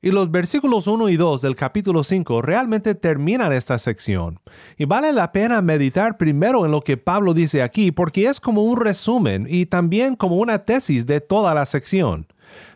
Y 0.00 0.12
los 0.12 0.30
versículos 0.30 0.86
1 0.86 1.08
y 1.08 1.16
2 1.16 1.40
del 1.40 1.56
capítulo 1.56 2.04
5 2.04 2.40
realmente 2.40 2.94
terminan 2.94 3.52
esta 3.52 3.78
sección. 3.78 4.38
Y 4.76 4.84
vale 4.84 5.12
la 5.12 5.32
pena 5.32 5.60
meditar 5.60 6.16
primero 6.16 6.64
en 6.64 6.70
lo 6.70 6.82
que 6.82 6.96
Pablo 6.96 7.34
dice 7.34 7.60
aquí 7.60 7.90
porque 7.90 8.28
es 8.28 8.38
como 8.38 8.62
un 8.62 8.80
resumen 8.80 9.44
y 9.50 9.66
también 9.66 10.14
como 10.14 10.36
una 10.36 10.60
tesis 10.64 11.04
de 11.06 11.20
toda 11.20 11.52
la 11.52 11.66
sección. 11.66 12.28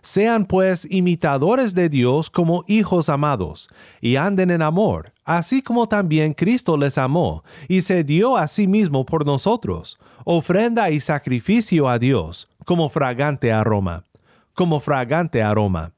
Sean 0.03 0.47
pues 0.47 0.87
imitadores 0.91 1.75
de 1.75 1.89
Dios 1.89 2.31
como 2.31 2.65
hijos 2.67 3.09
amados, 3.09 3.69
y 4.01 4.17
anden 4.17 4.51
en 4.51 4.63
amor, 4.63 5.13
así 5.25 5.63
como 5.63 5.87
también 5.89 6.35
Cristo 6.35 6.77
les 6.77 6.99
amó, 6.99 7.45
y 7.69 7.83
se 7.83 8.05
dio 8.05 8.37
a 8.37 8.49
sí 8.49 8.67
mismo 8.67 9.07
por 9.07 9.27
nosotros, 9.27 9.99
ofrenda 10.25 10.91
y 10.91 11.01
sacrificio 11.01 11.89
a 11.89 11.99
Dios, 11.99 12.49
como 12.65 12.89
fragante 12.89 13.53
aroma, 13.53 14.05
como 14.55 14.81
fragante 14.81 15.43
aroma. 15.43 15.93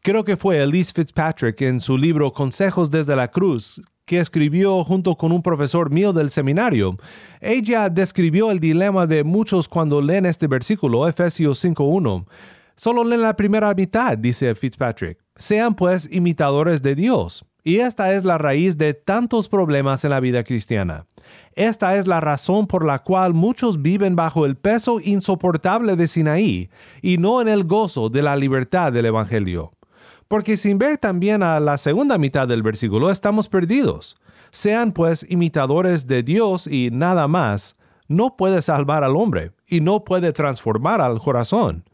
Creo 0.00 0.24
que 0.24 0.36
fue 0.36 0.62
Elise 0.62 0.92
Fitzpatrick 0.92 1.60
en 1.62 1.80
su 1.80 1.96
libro 1.96 2.32
Consejos 2.32 2.90
desde 2.90 3.16
la 3.16 3.28
Cruz 3.28 3.80
que 4.04 4.20
escribió 4.20 4.84
junto 4.84 5.16
con 5.16 5.32
un 5.32 5.42
profesor 5.42 5.90
mío 5.90 6.12
del 6.12 6.30
seminario. 6.30 6.96
Ella 7.40 7.88
describió 7.88 8.50
el 8.50 8.60
dilema 8.60 9.06
de 9.06 9.24
muchos 9.24 9.68
cuando 9.68 10.02
leen 10.02 10.26
este 10.26 10.46
versículo, 10.46 11.08
Efesios 11.08 11.64
5.1. 11.64 12.26
Solo 12.76 13.04
leen 13.04 13.22
la 13.22 13.36
primera 13.36 13.72
mitad, 13.74 14.18
dice 14.18 14.54
Fitzpatrick. 14.54 15.18
Sean 15.36 15.74
pues 15.74 16.12
imitadores 16.12 16.82
de 16.82 16.94
Dios. 16.94 17.44
Y 17.62 17.76
esta 17.76 18.12
es 18.12 18.24
la 18.24 18.36
raíz 18.36 18.76
de 18.76 18.92
tantos 18.92 19.48
problemas 19.48 20.04
en 20.04 20.10
la 20.10 20.20
vida 20.20 20.44
cristiana. 20.44 21.06
Esta 21.54 21.96
es 21.96 22.06
la 22.06 22.20
razón 22.20 22.66
por 22.66 22.84
la 22.84 23.02
cual 23.02 23.32
muchos 23.32 23.80
viven 23.80 24.16
bajo 24.16 24.44
el 24.44 24.56
peso 24.56 25.00
insoportable 25.00 25.96
de 25.96 26.06
Sinaí 26.06 26.68
y 27.00 27.16
no 27.16 27.40
en 27.40 27.48
el 27.48 27.64
gozo 27.64 28.10
de 28.10 28.22
la 28.22 28.36
libertad 28.36 28.92
del 28.92 29.06
Evangelio. 29.06 29.72
Porque 30.28 30.56
sin 30.56 30.78
ver 30.78 30.98
también 30.98 31.42
a 31.42 31.60
la 31.60 31.78
segunda 31.78 32.18
mitad 32.18 32.46
del 32.48 32.62
versículo 32.62 33.10
estamos 33.10 33.48
perdidos. 33.48 34.16
Sean 34.50 34.92
pues 34.92 35.24
imitadores 35.30 36.06
de 36.06 36.22
Dios 36.22 36.66
y 36.66 36.90
nada 36.92 37.28
más, 37.28 37.76
no 38.08 38.36
puede 38.36 38.60
salvar 38.60 39.04
al 39.04 39.16
hombre 39.16 39.52
y 39.66 39.80
no 39.80 40.04
puede 40.04 40.32
transformar 40.32 41.00
al 41.00 41.18
corazón. 41.18 41.84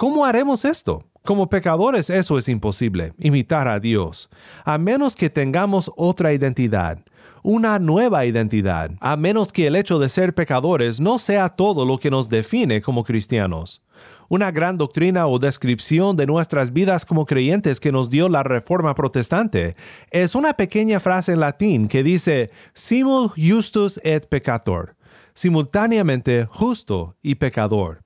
¿Cómo 0.00 0.24
haremos 0.24 0.64
esto? 0.64 1.04
Como 1.26 1.50
pecadores 1.50 2.08
eso 2.08 2.38
es 2.38 2.48
imposible, 2.48 3.12
imitar 3.18 3.68
a 3.68 3.78
Dios, 3.80 4.30
a 4.64 4.78
menos 4.78 5.14
que 5.14 5.28
tengamos 5.28 5.92
otra 5.94 6.32
identidad, 6.32 7.04
una 7.42 7.78
nueva 7.78 8.24
identidad, 8.24 8.92
a 8.98 9.18
menos 9.18 9.52
que 9.52 9.66
el 9.66 9.76
hecho 9.76 9.98
de 9.98 10.08
ser 10.08 10.34
pecadores 10.34 11.02
no 11.02 11.18
sea 11.18 11.50
todo 11.50 11.84
lo 11.84 11.98
que 11.98 12.10
nos 12.10 12.30
define 12.30 12.80
como 12.80 13.04
cristianos. 13.04 13.82
Una 14.30 14.50
gran 14.50 14.78
doctrina 14.78 15.26
o 15.26 15.38
descripción 15.38 16.16
de 16.16 16.24
nuestras 16.24 16.72
vidas 16.72 17.04
como 17.04 17.26
creyentes 17.26 17.78
que 17.78 17.92
nos 17.92 18.08
dio 18.08 18.30
la 18.30 18.42
Reforma 18.42 18.94
Protestante 18.94 19.76
es 20.10 20.34
una 20.34 20.54
pequeña 20.54 20.98
frase 20.98 21.32
en 21.32 21.40
latín 21.40 21.88
que 21.88 22.02
dice 22.02 22.50
simul 22.72 23.32
justus 23.36 24.00
et 24.02 24.26
peccator, 24.30 24.96
simultáneamente 25.34 26.46
justo 26.46 27.18
y 27.20 27.34
pecador. 27.34 28.00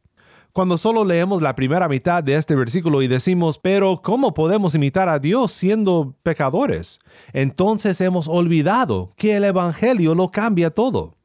Cuando 0.54 0.78
solo 0.78 1.04
leemos 1.04 1.42
la 1.42 1.56
primera 1.56 1.88
mitad 1.88 2.22
de 2.22 2.36
este 2.36 2.54
versículo 2.54 3.02
y 3.02 3.08
decimos, 3.08 3.58
pero 3.58 4.00
¿cómo 4.00 4.34
podemos 4.34 4.76
imitar 4.76 5.08
a 5.08 5.18
Dios 5.18 5.50
siendo 5.50 6.14
pecadores? 6.22 7.00
Entonces 7.32 8.00
hemos 8.00 8.28
olvidado 8.28 9.12
que 9.16 9.34
el 9.34 9.42
Evangelio 9.42 10.14
lo 10.14 10.30
cambia 10.30 10.70
todo. 10.70 11.16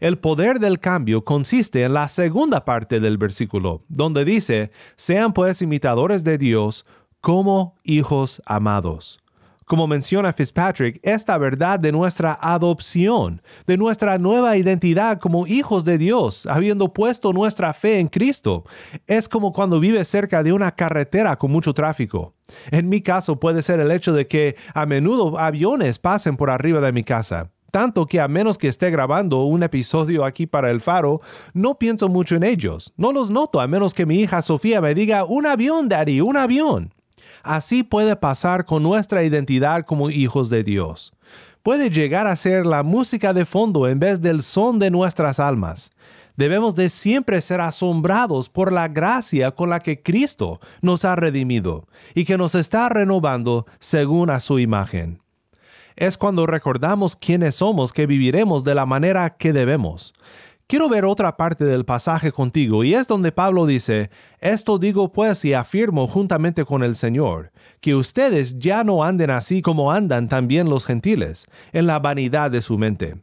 El 0.00 0.18
poder 0.18 0.60
del 0.60 0.80
cambio 0.80 1.24
consiste 1.24 1.82
en 1.82 1.94
la 1.94 2.10
segunda 2.10 2.66
parte 2.66 3.00
del 3.00 3.16
versículo, 3.16 3.84
donde 3.88 4.26
dice, 4.26 4.70
sean 4.96 5.32
pues 5.32 5.62
imitadores 5.62 6.22
de 6.22 6.36
Dios 6.36 6.84
como 7.22 7.74
hijos 7.84 8.42
amados. 8.44 9.18
Como 9.68 9.86
menciona 9.86 10.32
Fitzpatrick, 10.32 10.98
esta 11.02 11.36
verdad 11.36 11.78
de 11.78 11.92
nuestra 11.92 12.38
adopción, 12.40 13.42
de 13.66 13.76
nuestra 13.76 14.16
nueva 14.16 14.56
identidad 14.56 15.20
como 15.20 15.46
hijos 15.46 15.84
de 15.84 15.98
Dios, 15.98 16.46
habiendo 16.46 16.94
puesto 16.94 17.34
nuestra 17.34 17.74
fe 17.74 18.00
en 18.00 18.08
Cristo, 18.08 18.64
es 19.06 19.28
como 19.28 19.52
cuando 19.52 19.78
vives 19.78 20.08
cerca 20.08 20.42
de 20.42 20.54
una 20.54 20.70
carretera 20.72 21.36
con 21.36 21.50
mucho 21.50 21.74
tráfico. 21.74 22.32
En 22.70 22.88
mi 22.88 23.02
caso 23.02 23.38
puede 23.38 23.60
ser 23.60 23.78
el 23.80 23.90
hecho 23.90 24.14
de 24.14 24.26
que 24.26 24.56
a 24.72 24.86
menudo 24.86 25.38
aviones 25.38 25.98
pasen 25.98 26.38
por 26.38 26.48
arriba 26.48 26.80
de 26.80 26.92
mi 26.92 27.04
casa. 27.04 27.50
Tanto 27.70 28.06
que 28.06 28.22
a 28.22 28.28
menos 28.28 28.56
que 28.56 28.68
esté 28.68 28.90
grabando 28.90 29.42
un 29.42 29.62
episodio 29.62 30.24
aquí 30.24 30.46
para 30.46 30.70
el 30.70 30.80
faro, 30.80 31.20
no 31.52 31.78
pienso 31.78 32.08
mucho 32.08 32.36
en 32.36 32.44
ellos. 32.44 32.94
No 32.96 33.12
los 33.12 33.28
noto 33.28 33.60
a 33.60 33.66
menos 33.66 33.92
que 33.92 34.06
mi 34.06 34.20
hija 34.20 34.40
Sofía 34.40 34.80
me 34.80 34.94
diga, 34.94 35.24
un 35.24 35.44
avión, 35.44 35.90
Daddy, 35.90 36.22
un 36.22 36.38
avión. 36.38 36.94
Así 37.42 37.82
puede 37.82 38.16
pasar 38.16 38.64
con 38.64 38.82
nuestra 38.82 39.24
identidad 39.24 39.84
como 39.84 40.10
hijos 40.10 40.50
de 40.50 40.64
Dios. 40.64 41.12
Puede 41.62 41.90
llegar 41.90 42.26
a 42.26 42.36
ser 42.36 42.66
la 42.66 42.82
música 42.82 43.32
de 43.34 43.44
fondo 43.44 43.88
en 43.88 43.98
vez 43.98 44.20
del 44.20 44.42
son 44.42 44.78
de 44.78 44.90
nuestras 44.90 45.40
almas. 45.40 45.90
Debemos 46.36 46.76
de 46.76 46.88
siempre 46.88 47.42
ser 47.42 47.60
asombrados 47.60 48.48
por 48.48 48.72
la 48.72 48.86
gracia 48.86 49.50
con 49.50 49.70
la 49.70 49.80
que 49.80 50.00
Cristo 50.00 50.60
nos 50.82 51.04
ha 51.04 51.16
redimido 51.16 51.88
y 52.14 52.24
que 52.24 52.38
nos 52.38 52.54
está 52.54 52.88
renovando 52.88 53.66
según 53.80 54.30
a 54.30 54.38
su 54.38 54.60
imagen. 54.60 55.20
Es 55.96 56.16
cuando 56.16 56.46
recordamos 56.46 57.16
quiénes 57.16 57.56
somos 57.56 57.92
que 57.92 58.06
viviremos 58.06 58.62
de 58.62 58.76
la 58.76 58.86
manera 58.86 59.30
que 59.30 59.52
debemos. 59.52 60.14
Quiero 60.70 60.90
ver 60.90 61.06
otra 61.06 61.34
parte 61.38 61.64
del 61.64 61.86
pasaje 61.86 62.30
contigo 62.30 62.84
y 62.84 62.92
es 62.92 63.08
donde 63.08 63.32
Pablo 63.32 63.64
dice, 63.64 64.10
Esto 64.38 64.78
digo 64.78 65.10
pues 65.14 65.42
y 65.46 65.54
afirmo 65.54 66.06
juntamente 66.06 66.66
con 66.66 66.82
el 66.82 66.94
Señor, 66.94 67.52
que 67.80 67.94
ustedes 67.94 68.58
ya 68.58 68.84
no 68.84 69.02
anden 69.02 69.30
así 69.30 69.62
como 69.62 69.90
andan 69.92 70.28
también 70.28 70.68
los 70.68 70.84
gentiles, 70.84 71.46
en 71.72 71.86
la 71.86 72.00
vanidad 72.00 72.50
de 72.50 72.60
su 72.60 72.76
mente. 72.76 73.14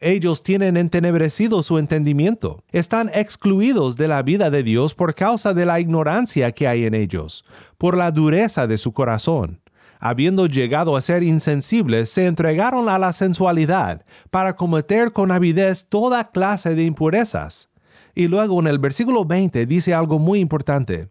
Ellos 0.00 0.42
tienen 0.42 0.78
entenebrecido 0.78 1.62
su 1.62 1.76
entendimiento, 1.76 2.64
están 2.72 3.10
excluidos 3.12 3.96
de 3.96 4.08
la 4.08 4.22
vida 4.22 4.48
de 4.48 4.62
Dios 4.62 4.94
por 4.94 5.14
causa 5.14 5.52
de 5.52 5.66
la 5.66 5.80
ignorancia 5.80 6.52
que 6.52 6.66
hay 6.66 6.86
en 6.86 6.94
ellos, 6.94 7.44
por 7.76 7.94
la 7.94 8.10
dureza 8.10 8.66
de 8.66 8.78
su 8.78 8.94
corazón 8.94 9.60
habiendo 10.00 10.46
llegado 10.46 10.96
a 10.96 11.02
ser 11.02 11.22
insensibles, 11.22 12.10
se 12.10 12.26
entregaron 12.26 12.88
a 12.88 12.98
la 12.98 13.12
sensualidad 13.12 14.04
para 14.30 14.56
cometer 14.56 15.12
con 15.12 15.30
avidez 15.30 15.86
toda 15.88 16.30
clase 16.30 16.74
de 16.74 16.84
impurezas. 16.84 17.70
Y 18.14 18.28
luego 18.28 18.60
en 18.60 18.66
el 18.66 18.78
versículo 18.78 19.24
20 19.24 19.66
dice 19.66 19.94
algo 19.94 20.18
muy 20.18 20.40
importante. 20.40 21.10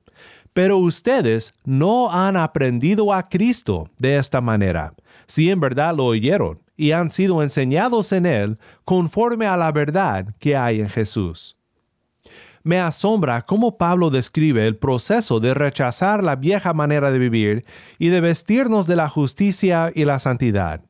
Pero 0.54 0.78
ustedes 0.78 1.54
no 1.66 2.12
han 2.12 2.38
aprendido 2.38 3.14
a 3.14 3.24
Cristo 3.24 3.90
de 3.98 4.18
esta 4.18 4.40
manera, 4.40 4.94
si 5.28 5.50
en 5.50 5.60
verdad 5.60 5.96
lo 5.96 6.06
oyeron 6.06 6.62
y 6.78 6.92
han 6.92 7.12
sido 7.12 7.44
enseñados 7.44 8.12
en 8.12 8.26
Él 8.26 8.60
conforme 8.84 9.48
a 9.48 9.58
la 9.58 9.72
verdad 9.72 10.34
que 10.40 10.56
hay 10.56 10.80
en 10.80 10.90
Jesús. 10.90 11.58
Me 12.66 12.80
asombra 12.80 13.44
cómo 13.44 13.78
Pablo 13.78 14.10
describe 14.10 14.66
el 14.66 14.76
proceso 14.76 15.40
de 15.40 15.54
rechazar 15.54 16.24
la 16.24 16.36
vieja 16.36 16.74
manera 16.74 17.12
de 17.12 17.20
vivir 17.20 17.64
y 18.00 18.08
de 18.08 18.22
vestirnos 18.22 18.88
de 18.88 18.96
la 18.96 19.08
justicia 19.08 19.92
y 19.94 20.04
la 20.04 20.18
santidad. 20.18 20.82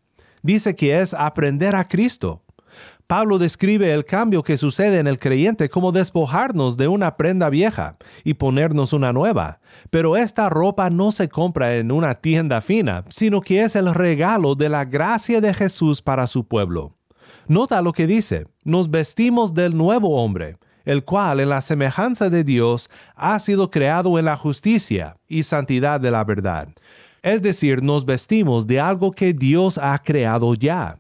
Dice 0.42 0.78
que 0.78 1.02
es 1.02 1.14
aprender 1.14 1.76
a 1.76 1.84
Cristo. 1.84 2.46
Pablo 3.08 3.40
describe 3.40 3.92
el 3.92 4.06
cambio 4.06 4.42
que 4.42 4.58
sucede 4.58 5.00
en 5.00 5.08
el 5.08 5.20
creyente 5.20 5.68
como 5.68 5.92
despojarnos 5.92 6.78
de 6.78 6.88
una 6.88 7.18
prenda 7.18 7.50
vieja 7.50 7.98
y 8.24 8.36
ponernos 8.36 8.94
una 8.94 9.12
nueva. 9.12 9.60
Pero 9.90 10.16
esta 10.16 10.48
ropa 10.48 10.90
no 10.90 11.12
se 11.12 11.28
compra 11.28 11.76
en 11.76 11.92
una 11.92 12.16
tienda 12.16 12.62
fina, 12.62 13.04
sino 13.10 13.42
que 13.42 13.64
es 13.64 13.76
el 13.76 13.94
regalo 13.94 14.56
de 14.56 14.70
la 14.70 14.86
gracia 14.86 15.42
de 15.42 15.54
Jesús 15.54 16.02
para 16.02 16.28
su 16.28 16.48
pueblo. 16.48 16.96
Nota 17.50 17.82
lo 17.82 17.92
que 17.92 18.08
dice, 18.08 18.46
nos 18.64 18.90
vestimos 18.90 19.54
del 19.54 19.76
nuevo 19.76 20.24
hombre, 20.24 20.56
el 20.86 21.04
cual 21.04 21.39
en 21.39 21.50
la 21.50 21.62
semejanza 21.62 22.30
de 22.30 22.43
Dios 22.43 22.89
ha 23.15 23.38
sido 23.39 23.69
creado 23.69 24.17
en 24.17 24.26
la 24.26 24.38
justicia 24.38 25.17
y 25.28 25.43
santidad 25.43 26.00
de 26.00 26.12
la 26.12 26.24
verdad. 26.24 26.69
Es 27.21 27.41
decir, 27.41 27.82
nos 27.82 28.06
vestimos 28.06 28.67
de 28.67 28.80
algo 28.80 29.12
que 29.12 29.34
Dios 29.34 29.80
ha 29.80 29.98
creado 30.02 30.54
ya. 30.54 30.98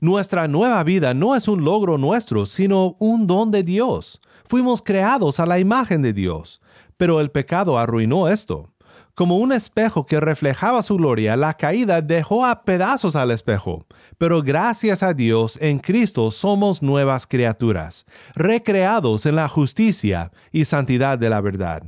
Nuestra 0.00 0.48
nueva 0.48 0.82
vida 0.82 1.14
no 1.14 1.34
es 1.34 1.48
un 1.48 1.64
logro 1.64 1.98
nuestro, 1.98 2.46
sino 2.46 2.96
un 2.98 3.26
don 3.26 3.50
de 3.50 3.62
Dios. 3.62 4.20
Fuimos 4.44 4.82
creados 4.82 5.40
a 5.40 5.46
la 5.46 5.58
imagen 5.58 6.02
de 6.02 6.12
Dios, 6.12 6.60
pero 6.96 7.20
el 7.20 7.30
pecado 7.30 7.78
arruinó 7.78 8.28
esto. 8.28 8.70
Como 9.18 9.38
un 9.38 9.50
espejo 9.50 10.06
que 10.06 10.20
reflejaba 10.20 10.80
su 10.80 10.96
gloria, 10.96 11.34
la 11.34 11.54
caída 11.54 12.00
dejó 12.00 12.46
a 12.46 12.62
pedazos 12.62 13.16
al 13.16 13.32
espejo. 13.32 13.84
Pero 14.16 14.42
gracias 14.42 15.02
a 15.02 15.12
Dios, 15.12 15.58
en 15.60 15.80
Cristo 15.80 16.30
somos 16.30 16.84
nuevas 16.84 17.26
criaturas, 17.26 18.06
recreados 18.36 19.26
en 19.26 19.34
la 19.34 19.48
justicia 19.48 20.30
y 20.52 20.66
santidad 20.66 21.18
de 21.18 21.30
la 21.30 21.40
verdad. 21.40 21.82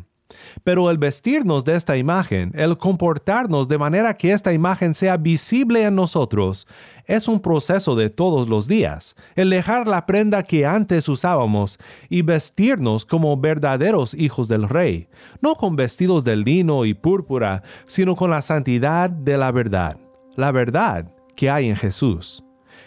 Pero 0.64 0.90
el 0.90 0.98
vestirnos 0.98 1.64
de 1.64 1.76
esta 1.76 1.96
imagen, 1.96 2.52
el 2.54 2.76
comportarnos 2.78 3.68
de 3.68 3.78
manera 3.78 4.14
que 4.14 4.32
esta 4.32 4.52
imagen 4.52 4.94
sea 4.94 5.16
visible 5.16 5.84
en 5.84 5.94
nosotros, 5.94 6.66
es 7.06 7.28
un 7.28 7.40
proceso 7.40 7.96
de 7.96 8.10
todos 8.10 8.48
los 8.48 8.68
días. 8.68 9.16
El 9.34 9.50
dejar 9.50 9.86
la 9.86 10.06
prenda 10.06 10.42
que 10.42 10.66
antes 10.66 11.08
usábamos 11.08 11.78
y 12.08 12.22
vestirnos 12.22 13.04
como 13.04 13.36
verdaderos 13.36 14.14
hijos 14.14 14.48
del 14.48 14.68
Rey, 14.68 15.08
no 15.40 15.54
con 15.54 15.76
vestidos 15.76 16.24
de 16.24 16.36
lino 16.36 16.84
y 16.84 16.94
púrpura, 16.94 17.62
sino 17.86 18.16
con 18.16 18.30
la 18.30 18.42
santidad 18.42 19.10
de 19.10 19.36
la 19.36 19.50
verdad, 19.50 19.96
la 20.36 20.52
verdad 20.52 21.12
que 21.34 21.50
hay 21.50 21.68
en 21.68 21.76
Jesús. 21.76 22.44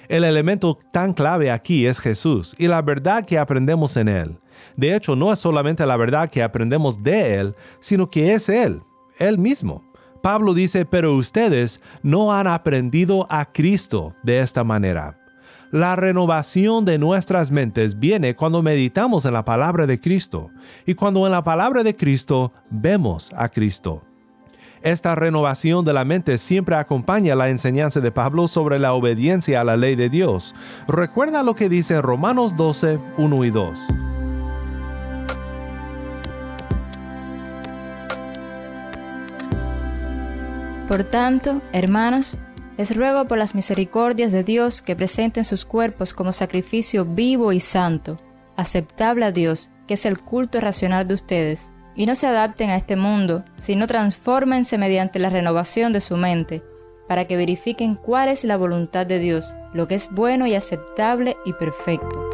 El 0.08 0.23
elemento 0.23 0.79
tan 0.91 1.13
clave 1.13 1.51
aquí 1.51 1.86
es 1.86 1.99
Jesús 1.99 2.56
y 2.58 2.67
la 2.67 2.82
verdad 2.82 3.25
que 3.25 3.39
aprendemos 3.39 3.97
en 3.97 4.08
Él. 4.08 4.38
De 4.75 4.95
hecho, 4.95 5.15
no 5.15 5.32
es 5.32 5.39
solamente 5.39 5.86
la 5.86 5.97
verdad 5.97 6.29
que 6.29 6.43
aprendemos 6.43 7.01
de 7.01 7.36
Él, 7.36 7.56
sino 7.79 8.10
que 8.10 8.34
es 8.34 8.49
Él, 8.49 8.82
Él 9.19 9.38
mismo. 9.38 9.84
Pablo 10.21 10.53
dice, 10.53 10.86
pero 10.86 11.15
ustedes 11.15 11.82
no 12.01 12.34
han 12.34 12.47
aprendido 12.47 13.27
a 13.29 13.45
Cristo 13.51 14.15
de 14.23 14.39
esta 14.39 14.63
manera. 14.63 15.19
La 15.71 15.95
renovación 15.95 16.86
de 16.86 16.99
nuestras 16.99 17.49
mentes 17.49 17.99
viene 17.99 18.36
cuando 18.36 18.62
meditamos 18.62 19.25
en 19.25 19.34
la 19.34 19.43
palabra 19.43 19.88
de 19.88 19.99
Cristo 19.99 20.51
y 20.86 20.93
cuando 20.93 21.25
en 21.25 21.32
la 21.32 21.43
palabra 21.43 21.84
de 21.84 21.95
Cristo 21.95 22.53
vemos 22.69 23.32
a 23.36 23.49
Cristo. 23.49 24.03
Esta 24.84 25.15
renovación 25.15 25.86
de 25.86 25.93
la 25.93 26.04
mente 26.04 26.38
siempre 26.38 26.76
acompaña 26.76 27.38
la 27.38 27.48
enseñanza 27.48 28.02
de 28.02 28.12
Pablo 28.12 28.50
sobre 28.50 28.80
la 28.80 28.93
obediencia 28.93 29.62
a 29.62 29.63
la 29.63 29.78
ley 29.78 29.96
de 29.96 30.10
Dios. 30.10 30.54
Recuerda 30.89 31.41
lo 31.41 31.56
que 31.56 31.69
dice 31.69 32.02
Romanos 32.02 32.58
12, 32.58 33.00
1 33.17 33.46
y 33.46 33.50
2. 33.50 33.88
Por 40.89 41.06
tanto, 41.06 41.62
hermanos, 41.72 42.38
Les 42.76 42.96
ruego 42.96 43.28
por 43.28 43.38
las 43.38 43.54
misericordias 43.54 44.32
de 44.32 44.43
Dios 44.43 44.82
que 44.82 44.96
presenten 44.96 45.43
sus 45.43 45.63
cuerpos 45.63 46.12
como 46.12 46.32
sacrificio 46.32 47.06
vivo 47.06 47.54
y 47.54 47.60
santo, 47.60 48.17
aceptable 48.56 49.26
a 49.26 49.32
Dios, 49.32 49.69
que 49.88 49.93
es 49.93 50.08
el 50.08 50.19
culto 50.19 50.60
racional 50.60 51.08
de 51.08 51.13
ustedes, 51.13 51.72
y 51.95 52.06
no 52.06 52.15
se 52.15 52.27
adapten 52.27 52.69
a 52.69 52.75
este 52.75 52.95
mundo, 52.95 53.43
sino 53.56 53.88
transfórmense 53.88 54.77
mediante 54.77 55.19
la 55.19 55.29
renovación 55.29 55.93
de 55.93 56.01
su 56.01 56.17
mente, 56.17 56.63
para 57.08 57.25
que 57.25 57.38
verifiquen 57.38 57.95
cuál 57.95 58.29
es 58.29 58.43
la 58.43 58.58
voluntad 58.58 59.06
de 59.06 59.19
Dios, 59.19 59.56
lo 59.73 59.88
que 59.88 59.95
es 59.95 60.10
bueno 60.12 60.47
y 60.47 60.56
aceptable 60.56 61.38
y 61.45 61.53
perfecto. 61.53 62.29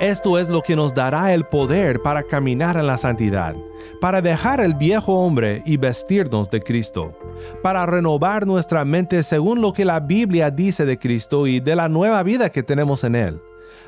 Esto 0.00 0.38
es 0.38 0.48
lo 0.48 0.62
que 0.62 0.76
nos 0.76 0.94
dará 0.94 1.34
el 1.34 1.44
poder 1.44 2.00
para 2.00 2.22
caminar 2.22 2.78
en 2.78 2.86
la 2.86 2.96
santidad, 2.96 3.54
para 4.00 4.22
dejar 4.22 4.60
el 4.60 4.72
viejo 4.72 5.12
hombre 5.12 5.62
y 5.66 5.76
vestirnos 5.76 6.48
de 6.48 6.60
Cristo, 6.60 7.18
para 7.62 7.84
renovar 7.84 8.46
nuestra 8.46 8.86
mente 8.86 9.22
según 9.22 9.60
lo 9.60 9.74
que 9.74 9.84
la 9.84 10.00
Biblia 10.00 10.50
dice 10.50 10.86
de 10.86 10.98
Cristo 10.98 11.46
y 11.46 11.60
de 11.60 11.76
la 11.76 11.90
nueva 11.90 12.22
vida 12.22 12.48
que 12.48 12.62
tenemos 12.62 13.04
en 13.04 13.14
Él. 13.14 13.42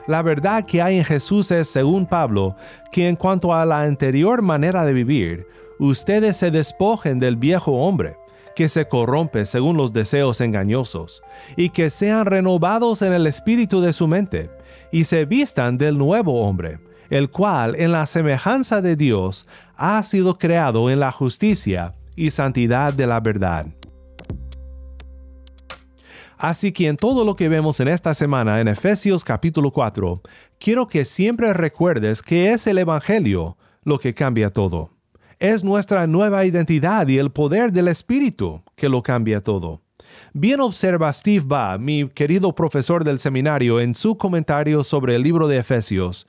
La 0.07 0.23
verdad 0.23 0.65
que 0.65 0.83
hay 0.83 0.99
en 0.99 1.05
Jesús 1.05 1.51
es, 1.51 1.69
según 1.69 2.07
Pablo, 2.07 2.57
que 2.91 3.09
en 3.09 3.17
cuanto 3.17 3.55
a 3.55 3.65
la 3.65 3.83
anterior 3.83 4.43
manera 4.43 4.85
de 4.85 4.93
vivir, 4.93 5.47
ustedes 5.79 6.37
se 6.37 6.51
despojen 6.51 7.21
del 7.21 7.37
viejo 7.37 7.73
hombre, 7.73 8.17
que 8.57 8.69
se 8.69 8.87
corrompe 8.87 9.47
según 9.47 9.77
los 9.77 9.93
deseos 9.93 10.41
engañosos, 10.41 11.23
y 11.57 11.71
que 11.71 11.91
sean 11.91 12.27
renovados 12.27 13.03
en 13.03 13.13
el 13.13 13.27
espíritu 13.27 13.81
de 13.81 13.93
su 13.93 14.09
mente, 14.09 14.51
y 14.91 15.05
se 15.05 15.25
vistan 15.25 15.79
del 15.79 15.97
nuevo 15.97 16.43
hombre, 16.43 16.79
el 17.09 17.31
cual 17.31 17.77
en 17.77 17.93
la 17.93 18.07
semejanza 18.07 18.83
de 18.83 18.97
Dios 18.97 19.47
ha 19.77 20.03
sido 20.03 20.39
creado 20.39 20.91
en 20.91 20.99
la 20.99 21.13
justicia 21.13 21.95
y 22.17 22.31
santidad 22.31 22.93
de 22.93 23.07
la 23.07 23.21
verdad. 23.21 23.67
Así 26.39 26.73
que 26.73 26.89
en 26.89 26.97
todo 26.97 27.25
lo 27.25 27.37
que 27.37 27.49
vemos 27.49 27.81
en 27.81 27.89
esta 27.89 28.15
semana 28.15 28.61
en 28.61 28.69
Efesios 28.69 29.25
capítulo 29.25 29.71
4, 29.71 30.23
quiero 30.59 30.89
que 30.89 31.05
siempre 31.05 31.53
recuerdes 31.53 32.23
que 32.23 32.53
es 32.53 32.67
el 32.67 32.79
Evangelio 32.79 33.57
lo 33.85 33.99
que 33.99 34.15
cambia 34.15 34.51
todo. 34.51 34.91
Es 35.39 35.65
nuestra 35.65 36.07
nueva 36.07 36.45
identidad 36.45 37.09
y 37.09 37.19
el 37.19 37.31
poder 37.31 37.73
del 37.73 37.89
Espíritu 37.89 38.63
que 38.77 38.89
lo 38.89 39.03
cambia 39.03 39.41
todo. 39.41 39.83
Bien 40.33 40.61
observa 40.61 41.13
Steve 41.13 41.45
Ba, 41.47 41.79
mi 41.79 42.09
querido 42.09 42.55
profesor 42.55 43.05
del 43.05 43.19
seminario, 43.19 43.81
en 43.81 43.95
su 43.95 44.17
comentario 44.17 44.85
sobre 44.85 45.17
el 45.17 45.23
libro 45.23 45.49
de 45.49 45.59
Efesios. 45.59 46.27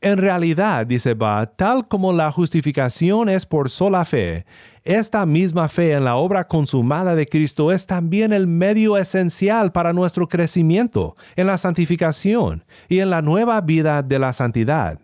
En 0.00 0.18
realidad, 0.18 0.86
dice 0.86 1.14
Ba, 1.14 1.44
tal 1.46 1.88
como 1.88 2.12
la 2.12 2.30
justificación 2.30 3.28
es 3.28 3.44
por 3.46 3.68
sola 3.68 4.04
fe, 4.04 4.46
esta 4.84 5.26
misma 5.26 5.68
fe 5.68 5.92
en 5.92 6.04
la 6.04 6.14
obra 6.14 6.46
consumada 6.46 7.16
de 7.16 7.26
Cristo 7.26 7.72
es 7.72 7.84
también 7.84 8.32
el 8.32 8.46
medio 8.46 8.96
esencial 8.96 9.72
para 9.72 9.92
nuestro 9.92 10.28
crecimiento 10.28 11.16
en 11.34 11.48
la 11.48 11.58
santificación 11.58 12.64
y 12.88 13.00
en 13.00 13.10
la 13.10 13.22
nueva 13.22 13.60
vida 13.60 14.02
de 14.04 14.20
la 14.20 14.32
santidad. 14.32 15.00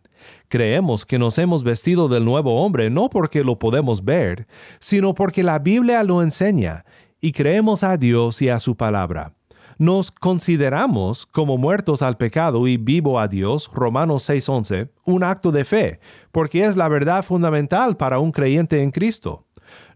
Creemos 0.48 1.04
que 1.04 1.18
nos 1.18 1.38
hemos 1.38 1.64
vestido 1.64 2.08
del 2.08 2.24
nuevo 2.24 2.62
hombre 2.64 2.88
no 2.88 3.10
porque 3.10 3.42
lo 3.42 3.58
podemos 3.58 4.04
ver, 4.04 4.46
sino 4.78 5.12
porque 5.12 5.42
la 5.42 5.58
Biblia 5.58 6.04
lo 6.04 6.22
enseña 6.22 6.84
y 7.20 7.32
creemos 7.32 7.82
a 7.82 7.96
Dios 7.96 8.40
y 8.42 8.48
a 8.48 8.60
su 8.60 8.76
palabra. 8.76 9.34
Nos 9.78 10.10
consideramos 10.10 11.26
como 11.26 11.58
muertos 11.58 12.02
al 12.02 12.16
pecado 12.16 12.68
y 12.68 12.76
vivo 12.76 13.18
a 13.18 13.28
Dios, 13.28 13.70
Romanos 13.72 14.28
6:11, 14.28 14.90
un 15.04 15.24
acto 15.24 15.50
de 15.50 15.64
fe, 15.64 16.00
porque 16.30 16.64
es 16.64 16.76
la 16.76 16.88
verdad 16.88 17.24
fundamental 17.24 17.96
para 17.96 18.18
un 18.18 18.30
creyente 18.30 18.82
en 18.82 18.90
Cristo. 18.90 19.46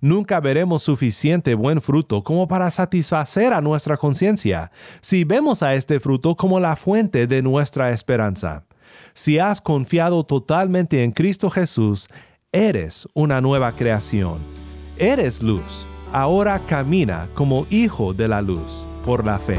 Nunca 0.00 0.40
veremos 0.40 0.82
suficiente 0.82 1.54
buen 1.54 1.80
fruto 1.80 2.24
como 2.24 2.48
para 2.48 2.70
satisfacer 2.70 3.52
a 3.52 3.60
nuestra 3.60 3.96
conciencia 3.96 4.70
si 5.00 5.24
vemos 5.24 5.62
a 5.62 5.74
este 5.74 6.00
fruto 6.00 6.34
como 6.34 6.58
la 6.58 6.74
fuente 6.74 7.26
de 7.26 7.42
nuestra 7.42 7.90
esperanza. 7.90 8.64
Si 9.14 9.38
has 9.38 9.60
confiado 9.60 10.24
totalmente 10.24 11.04
en 11.04 11.12
Cristo 11.12 11.50
Jesús, 11.50 12.08
eres 12.50 13.06
una 13.14 13.40
nueva 13.40 13.72
creación. 13.72 14.38
Eres 14.96 15.42
luz 15.42 15.86
ahora 16.12 16.58
camina 16.58 17.28
como 17.34 17.66
hijo 17.70 18.14
de 18.14 18.28
la 18.28 18.40
luz 18.40 18.87
por 19.08 19.24
la 19.24 19.38
fe. 19.38 19.56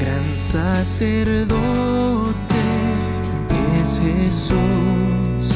gran 0.00 0.26
sacerdote 0.36 1.54
es 3.80 4.00
Jesús, 4.00 5.54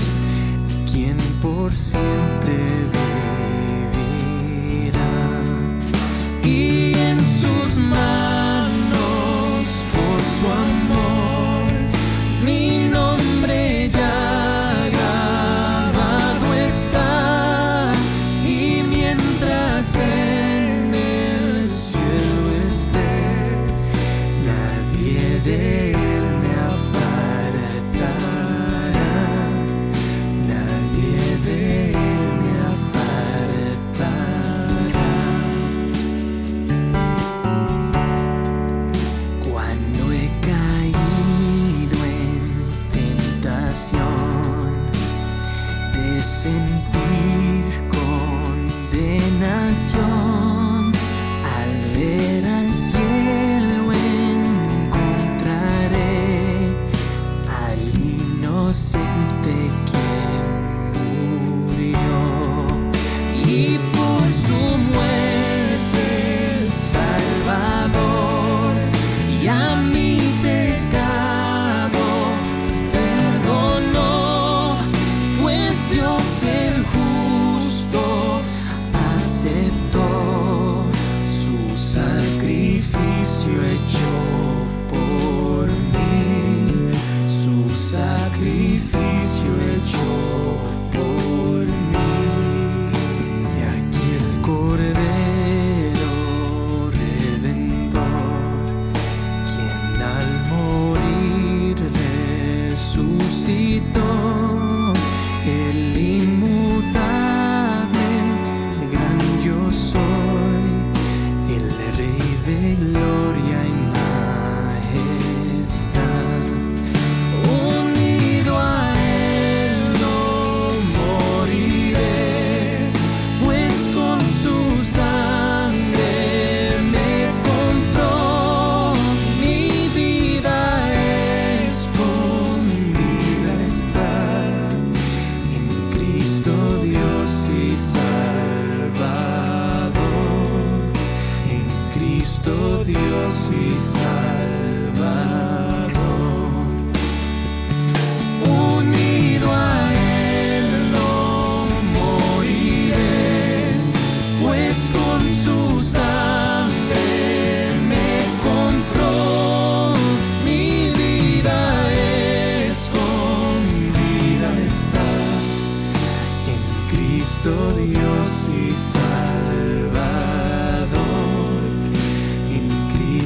quien 0.93 1.17
por 1.43 1.77
siempre 1.77 2.55
vive. 2.93 3.26
Sus 7.77 8.46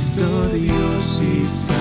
Cristo 0.01 0.49
Dios 0.49 1.23
y 1.23 1.47
Salvador. 1.47 1.77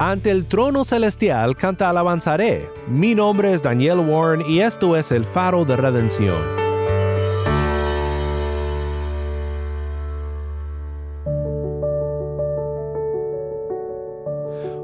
Ante 0.00 0.32
el 0.32 0.46
trono 0.46 0.82
celestial 0.82 1.54
canta 1.54 1.88
alabanzaré. 1.88 2.68
Mi 2.88 3.14
nombre 3.14 3.52
es 3.52 3.62
Daniel 3.62 4.00
Warren 4.00 4.42
y 4.50 4.58
esto 4.58 4.96
es 4.96 5.12
el 5.12 5.24
faro 5.24 5.64
de 5.64 5.76
redención. 5.76 6.59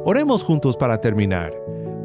Oremos 0.09 0.45
juntos 0.45 0.77
para 0.77 1.01
terminar. 1.01 1.53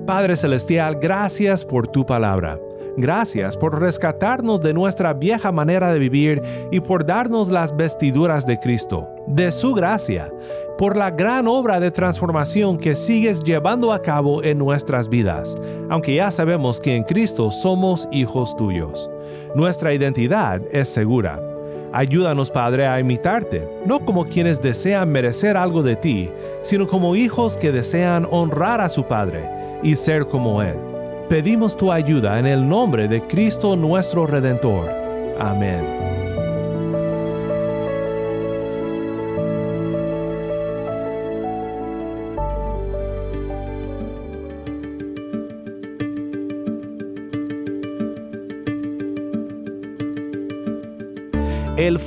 Padre 0.08 0.36
Celestial, 0.36 0.96
gracias 0.96 1.64
por 1.64 1.88
tu 1.88 2.04
palabra. 2.04 2.60
Gracias 2.98 3.56
por 3.56 3.80
rescatarnos 3.80 4.60
de 4.60 4.74
nuestra 4.74 5.14
vieja 5.14 5.52
manera 5.52 5.94
de 5.94 6.00
vivir 6.00 6.42
y 6.72 6.80
por 6.80 7.06
darnos 7.06 7.52
las 7.52 7.78
vestiduras 7.78 8.48
de 8.48 8.58
Cristo, 8.58 9.08
de 9.28 9.52
su 9.52 9.76
gracia, 9.76 10.34
por 10.80 10.98
la 10.98 11.12
gran 11.12 11.48
obra 11.48 11.80
de 11.80 11.92
transformación 11.92 12.80
que 12.80 12.96
sigues 12.96 13.44
llevando 13.44 13.94
a 13.94 14.02
cabo 14.02 14.44
en 14.44 14.58
nuestras 14.58 15.08
vidas, 15.08 15.56
aunque 15.88 16.16
ya 16.16 16.32
sabemos 16.32 16.82
que 16.82 16.96
en 16.96 17.04
Cristo 17.04 17.52
somos 17.52 18.10
hijos 18.12 18.56
tuyos. 18.56 19.12
Nuestra 19.54 19.94
identidad 19.94 20.60
es 20.72 20.90
segura. 20.90 21.51
Ayúdanos, 21.94 22.50
Padre, 22.50 22.88
a 22.88 23.00
imitarte, 23.00 23.68
no 23.86 24.00
como 24.00 24.26
quienes 24.26 24.62
desean 24.62 25.10
merecer 25.10 25.58
algo 25.58 25.84
de 25.84 25.96
ti, 25.96 26.32
sino 26.62 26.88
como 26.88 27.16
hijos 27.16 27.58
que 27.58 27.72
desean 27.72 28.28
honrar 28.32 28.80
a 28.80 28.90
su 28.90 29.04
Padre 29.04 29.50
y 29.84 29.96
ser 29.96 30.26
como 30.26 30.62
Él. 30.62 30.78
Pedimos 31.28 31.76
tu 31.76 31.92
ayuda 31.92 32.40
en 32.40 32.48
el 32.48 32.68
nombre 32.68 33.08
de 33.08 33.22
Cristo 33.22 33.76
nuestro 33.76 34.26
Redentor. 34.26 34.90
Amén. 35.40 36.01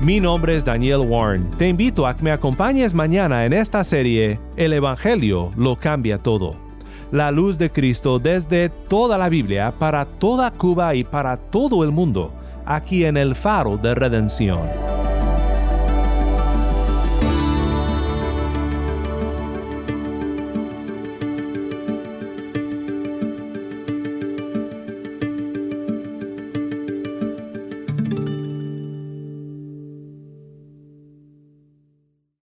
Mi 0.00 0.18
nombre 0.18 0.56
es 0.56 0.64
Daniel 0.64 1.00
Warren. 1.00 1.50
Te 1.58 1.68
invito 1.68 2.06
a 2.06 2.16
que 2.16 2.22
me 2.22 2.32
acompañes 2.32 2.94
mañana 2.94 3.44
en 3.44 3.52
esta 3.52 3.84
serie 3.84 4.40
El 4.56 4.72
Evangelio 4.72 5.52
lo 5.58 5.76
cambia 5.76 6.16
todo. 6.16 6.56
La 7.12 7.30
luz 7.30 7.58
de 7.58 7.70
Cristo 7.70 8.18
desde 8.18 8.70
toda 8.70 9.18
la 9.18 9.28
Biblia 9.28 9.74
para 9.78 10.06
toda 10.06 10.50
Cuba 10.52 10.94
y 10.94 11.04
para 11.04 11.36
todo 11.36 11.84
el 11.84 11.92
mundo, 11.92 12.32
aquí 12.64 13.04
en 13.04 13.18
el 13.18 13.34
faro 13.34 13.76
de 13.76 13.94
redención. 13.94 14.60